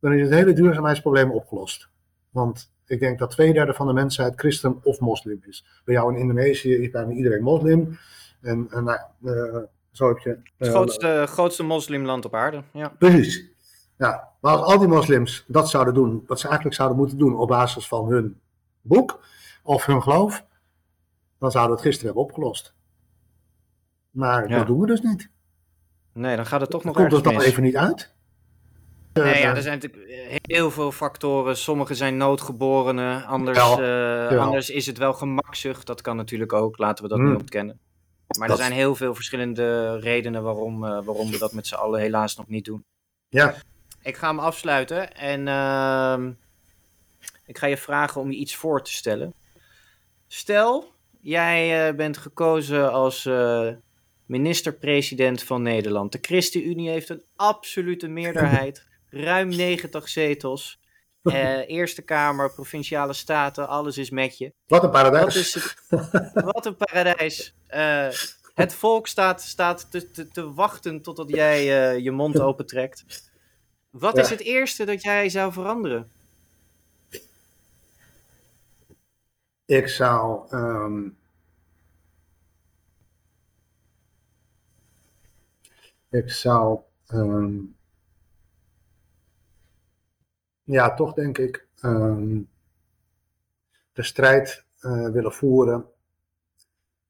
dan 0.00 0.12
is 0.12 0.22
het 0.22 0.30
hele 0.30 0.52
duurzaamheidsprobleem 0.52 1.30
opgelost. 1.30 1.88
Want 2.30 2.72
ik 2.86 3.00
denk 3.00 3.18
dat 3.18 3.30
twee 3.30 3.52
derde 3.52 3.74
van 3.74 3.86
de 3.86 3.92
mensheid 3.92 4.32
christen 4.36 4.80
of 4.82 5.00
moslim 5.00 5.42
is. 5.46 5.64
Bij 5.84 5.94
jou 5.94 6.14
in 6.14 6.20
Indonesië 6.20 6.74
is 6.74 6.90
bijna 6.90 7.12
iedereen 7.12 7.42
moslim. 7.42 7.98
En, 8.40 8.66
en 8.70 8.84
nou, 8.84 8.98
uh, 9.22 9.56
zo 9.90 10.08
heb 10.08 10.18
je... 10.18 10.30
Uh, 10.30 10.38
het 10.56 10.68
grootste, 10.68 11.24
grootste 11.26 11.62
moslimland 11.62 12.24
op 12.24 12.34
aarde, 12.34 12.62
ja. 12.72 12.88
Precies. 12.98 13.50
Ja, 13.98 14.28
maar 14.40 14.52
als 14.56 14.72
al 14.72 14.78
die 14.78 14.88
moslims 14.88 15.44
dat 15.46 15.70
zouden 15.70 15.94
doen, 15.94 16.24
wat 16.26 16.40
ze 16.40 16.46
eigenlijk 16.46 16.76
zouden 16.76 16.98
moeten 16.98 17.18
doen 17.18 17.36
op 17.36 17.48
basis 17.48 17.88
van 17.88 18.08
hun 18.08 18.40
boek 18.80 19.20
of 19.62 19.86
hun 19.86 20.02
geloof, 20.02 20.44
dan 21.38 21.50
zouden 21.50 21.76
we 21.76 21.80
het 21.80 21.86
gisteren 21.86 22.14
hebben 22.14 22.24
opgelost. 22.24 22.74
Maar 24.12 24.48
Ja. 24.48 24.56
dat 24.58 24.66
doen 24.66 24.80
we 24.80 24.86
dus 24.86 25.00
niet. 25.00 25.30
Nee, 26.12 26.36
dan 26.36 26.46
gaat 26.46 26.60
het 26.60 26.70
toch 26.70 26.84
nog 26.84 26.94
Komt 26.94 27.04
ergens 27.06 27.24
het 27.24 27.32
dan 27.32 27.42
mis. 27.42 27.50
even 27.50 27.62
niet 27.62 27.76
uit? 27.76 28.14
Nee, 29.12 29.24
ja, 29.24 29.32
Eh, 29.50 29.56
er 29.56 29.62
zijn 29.62 29.78
natuurlijk 29.80 30.38
heel 30.42 30.70
veel 30.70 30.92
factoren. 30.92 31.56
Sommige 31.56 31.94
zijn 31.94 32.16
noodgeborenen, 32.16 33.24
anders, 33.24 33.58
Ja, 33.58 33.72
eh, 33.78 34.30
ja. 34.30 34.36
anders 34.36 34.70
is 34.70 34.86
het 34.86 34.98
wel 34.98 35.12
gemakzucht. 35.12 35.86
Dat 35.86 36.00
kan 36.00 36.16
natuurlijk 36.16 36.52
ook, 36.52 36.78
laten 36.78 37.04
we 37.04 37.10
dat 37.10 37.18
Hmm. 37.18 37.28
niet 37.30 37.40
ontkennen. 37.40 37.78
Maar 38.38 38.48
Dat- 38.48 38.58
er 38.58 38.64
zijn 38.64 38.76
heel 38.76 38.94
veel 38.94 39.14
verschillende 39.14 39.96
redenen 39.98 40.42
waarom, 40.42 40.84
eh, 40.84 40.90
waarom 41.04 41.30
we 41.30 41.38
dat 41.38 41.52
met 41.52 41.66
z'n 41.66 41.74
allen 41.74 42.00
helaas 42.00 42.36
nog 42.36 42.48
niet 42.48 42.64
doen. 42.64 42.84
Ja, 43.28 43.54
Ik 44.02 44.16
ga 44.16 44.28
hem 44.28 44.38
afsluiten 44.38 45.14
en 45.14 45.48
ehm, 45.48 46.32
ik 47.46 47.58
ga 47.58 47.66
je 47.66 47.76
vragen 47.76 48.20
om 48.20 48.30
je 48.30 48.36
iets 48.36 48.56
voor 48.56 48.82
te 48.82 48.92
stellen. 48.92 49.34
Stel, 50.28 50.92
jij 51.20 51.88
eh, 51.88 51.94
bent 51.94 52.16
gekozen 52.16 52.92
als 52.92 53.26
eh, 53.26 53.68
minister-president 54.26 55.42
van 55.42 55.62
Nederland. 55.62 56.12
De 56.12 56.18
ChristenUnie 56.20 56.90
heeft 56.90 57.08
een 57.08 57.22
absolute 57.36 58.08
meerderheid, 58.08 58.86
ruim 59.10 59.48
90 59.48 60.08
zetels. 60.08 60.80
Eh, 61.22 61.68
Eerste 61.68 62.02
Kamer, 62.02 62.52
provinciale 62.52 63.12
staten, 63.12 63.68
alles 63.68 63.98
is 63.98 64.10
met 64.10 64.38
je. 64.38 64.52
wat 64.66 64.82
een 64.84 64.90
paradijs. 64.90 65.24
Wat, 65.24 65.34
is 65.34 65.54
het, 65.54 65.76
wat 66.54 66.66
een 66.66 66.76
paradijs. 66.76 67.54
Eh, 67.66 68.08
het 68.54 68.74
volk 68.74 69.06
staat, 69.06 69.42
staat 69.42 69.90
te, 69.90 70.10
te, 70.10 70.28
te 70.28 70.52
wachten 70.52 71.02
totdat 71.02 71.28
jij 71.28 71.90
eh, 71.92 71.98
je 72.04 72.10
mond 72.10 72.40
opentrekt. 72.40 73.04
Wat 73.90 74.16
Ja. 74.16 74.22
is 74.22 74.30
het 74.30 74.40
eerste 74.40 74.84
dat 74.84 75.02
jij 75.02 75.28
zou 75.28 75.52
veranderen? 75.52 76.10
Ik 79.66 79.88
zou. 79.88 80.48
ehm, 80.50 81.08
ik 86.12 86.30
zou. 86.30 86.80
ehm, 87.06 87.58
ja, 90.64 90.94
toch 90.94 91.12
denk 91.12 91.38
ik. 91.38 91.66
ehm, 91.80 92.40
de 93.92 94.02
strijd 94.02 94.64
eh, 94.80 95.08
willen 95.08 95.32
voeren. 95.32 95.84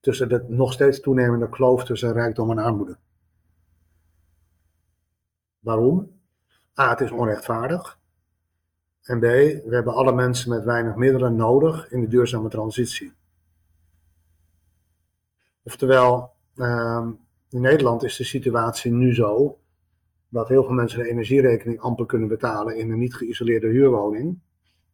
tussen 0.00 0.28
de 0.28 0.44
nog 0.48 0.72
steeds 0.72 1.00
toenemende 1.00 1.48
kloof 1.48 1.84
tussen 1.84 2.12
rijkdom 2.12 2.50
en 2.50 2.58
armoede. 2.58 2.96
Waarom? 5.58 6.20
A, 6.80 6.90
het 6.90 7.00
is 7.00 7.10
onrechtvaardig. 7.10 7.98
En 9.02 9.18
B, 9.18 9.22
we 9.22 9.68
hebben 9.70 9.94
alle 9.94 10.12
mensen 10.12 10.50
met 10.50 10.64
weinig 10.64 10.94
middelen 10.94 11.36
nodig 11.36 11.90
in 11.90 12.00
de 12.00 12.08
duurzame 12.08 12.48
transitie. 12.48 13.12
Oftewel, 15.62 16.32
ehm, 16.56 17.12
in 17.52 17.60
Nederland 17.60 18.02
is 18.02 18.16
de 18.16 18.24
situatie 18.24 18.92
nu 18.92 19.14
zo 19.14 19.58
dat 20.28 20.48
heel 20.48 20.64
veel 20.64 20.74
mensen 20.74 20.98
de 20.98 21.10
energierekening 21.10 21.80
amper 21.80 22.06
kunnen 22.06 22.28
betalen 22.28 22.76
in 22.76 22.90
een 22.90 22.98
niet 22.98 23.14
geïsoleerde 23.14 23.66
huurwoning. 23.66 24.38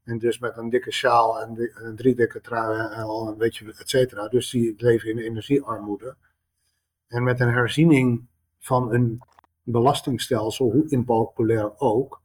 En 0.04 0.18
dus 0.18 0.38
met 0.38 0.56
een 0.56 0.70
dikke 0.70 0.92
sjaal 0.92 1.40
en 1.40 1.70
drie 1.96 2.14
dikke 2.14 2.40
truien 2.40 2.90
en 2.90 3.02
al 3.02 3.28
een 3.28 3.36
beetje, 3.36 3.74
et 3.78 3.88
cetera. 3.88 4.28
Dus 4.28 4.50
die 4.50 4.74
leven 4.76 5.10
in 5.10 5.18
energiearmoede. 5.18 6.16
En 7.08 7.22
met 7.22 7.40
een 7.40 7.52
herziening 7.52 8.26
van 8.58 8.92
een 8.92 9.20
belastingstelsel, 9.62 10.70
hoe 10.70 10.88
impopulair 10.88 11.78
ook, 11.80 12.20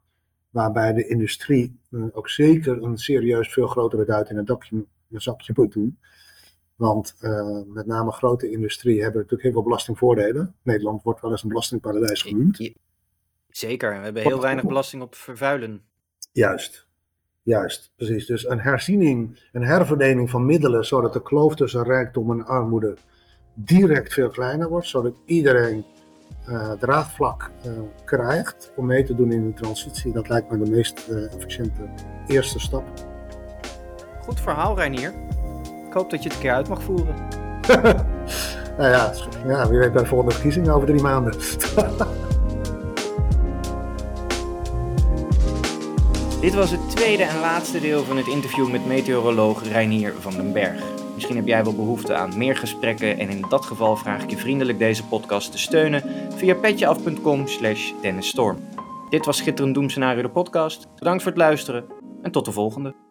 waarbij 0.50 0.94
de 0.94 1.08
industrie 1.08 1.80
eh, 1.92 2.06
ook 2.12 2.30
zeker 2.30 2.84
een 2.84 2.98
serieus 2.98 3.54
veel 3.54 3.68
grotere 3.68 4.06
duit 4.06 4.30
in 4.30 4.38
het 4.38 4.48
dakje, 4.48 4.86
een 5.12 5.22
zakje 5.22 5.54
moet 5.56 5.74
doen. 5.74 5.98
Want 6.76 7.16
eh, 7.20 7.60
met 7.66 7.86
name 7.86 8.12
grote 8.12 8.52
industrie 8.52 9.02
hebben 9.02 9.16
natuurlijk 9.16 9.44
heel 9.44 9.52
veel 9.52 9.64
belastingvoordelen. 9.64 10.56
Nederland 10.62 11.04
wordt 11.04 11.22
wel 11.22 11.32
eens 11.32 11.44
een 11.44 11.50
belastingparadijs 11.50 12.22
genoemd. 12.22 12.72
Zeker, 13.50 13.98
we 13.98 14.04
hebben 14.04 14.22
heel 14.22 14.42
weinig 14.42 14.66
belasting 14.66 15.02
op 15.02 15.16
vervuilen. 15.16 15.82
Juist, 16.32 16.88
juist, 17.44 17.92
precies. 17.96 18.26
Dus 18.26 18.48
een 18.48 18.60
herziening, 18.60 19.40
een 19.52 19.64
herverdeling 19.64 20.30
van 20.30 20.46
middelen, 20.46 20.86
zodat 20.86 21.14
de 21.14 21.22
kloof 21.22 21.56
tussen 21.56 21.84
rijkdom 21.84 22.32
en 22.32 22.46
armoede 22.46 22.98
direct 23.54 24.14
veel 24.14 24.30
kleiner 24.30 24.70
wordt, 24.70 24.88
zodat 24.88 25.14
iedereen 25.26 25.86
eh, 26.46 26.72
draagvlak 26.72 27.52
eh, 27.64 27.72
krijgt 28.06 28.72
om 28.76 28.86
mee 28.86 29.04
te 29.04 29.16
doen 29.16 29.32
in 29.32 29.48
de 29.48 29.54
transitie. 29.54 30.14
Dat 30.14 30.30
lijkt 30.30 30.52
me 30.52 30.64
de 30.64 30.70
meest 30.70 31.08
efficiënte 31.10 31.90
eerste 32.28 32.60
stap. 32.60 32.84
Goed 34.22 34.40
verhaal, 34.40 34.76
Reinier. 34.76 35.14
Ik 35.94 36.00
hoop 36.00 36.10
dat 36.10 36.24
je 36.24 36.30
het 36.30 36.38
een 36.38 36.44
keer 36.44 36.54
uit 36.54 36.68
mag 36.68 36.84
voeren. 36.84 37.16
nou 38.78 38.90
ja, 38.90 39.14
ja, 39.48 39.70
wie 39.70 39.80
weet 39.80 39.92
bij 39.94 40.02
de 40.02 40.08
volgende 40.08 40.34
verkiezingen 40.34 40.74
over 40.74 40.88
drie 40.88 41.02
maanden. 41.02 41.32
Dit 46.42 46.54
was 46.54 46.72
het 46.72 46.90
tweede 46.90 47.24
en 47.24 47.40
laatste 47.40 47.80
deel 47.80 48.04
van 48.04 48.18
het 48.18 48.28
interview 48.28 48.72
met 48.72 48.86
meteoroloog 48.86 49.64
Reinier 49.64 50.14
van 50.20 50.34
den 50.34 50.54
Berg. 50.54 50.84
Misschien 51.14 51.36
heb 51.36 51.48
jij 51.48 51.64
wel 51.64 51.76
behoefte 51.76 52.14
aan 52.14 52.38
meer 52.38 52.58
gesprekken 52.58 53.20
en 53.20 53.30
in 53.30 53.46
dat 53.50 53.66
geval 53.66 53.96
vraag 53.96 54.24
ik 54.24 54.30
je 54.30 54.38
vriendelijk 54.38 54.80
deze 54.80 55.06
podcast 55.06 55.52
te 55.52 55.58
steunen 55.58 56.04
via 56.36 56.56
petjeaf.com 56.56 57.48
slash 57.48 57.92
Dennis 58.02 58.28
Storm. 58.28 58.58
Dit 59.10 59.26
was 59.26 59.38
Schitterend 59.38 59.76
Doemscenario 59.76 60.22
de 60.22 60.30
podcast. 60.30 60.88
Bedankt 60.96 61.24
voor 61.24 61.32
het 61.32 61.42
luisteren 61.42 61.86
en 62.22 62.32
tot 62.32 62.46
de 62.46 62.52
volgende. 62.52 63.03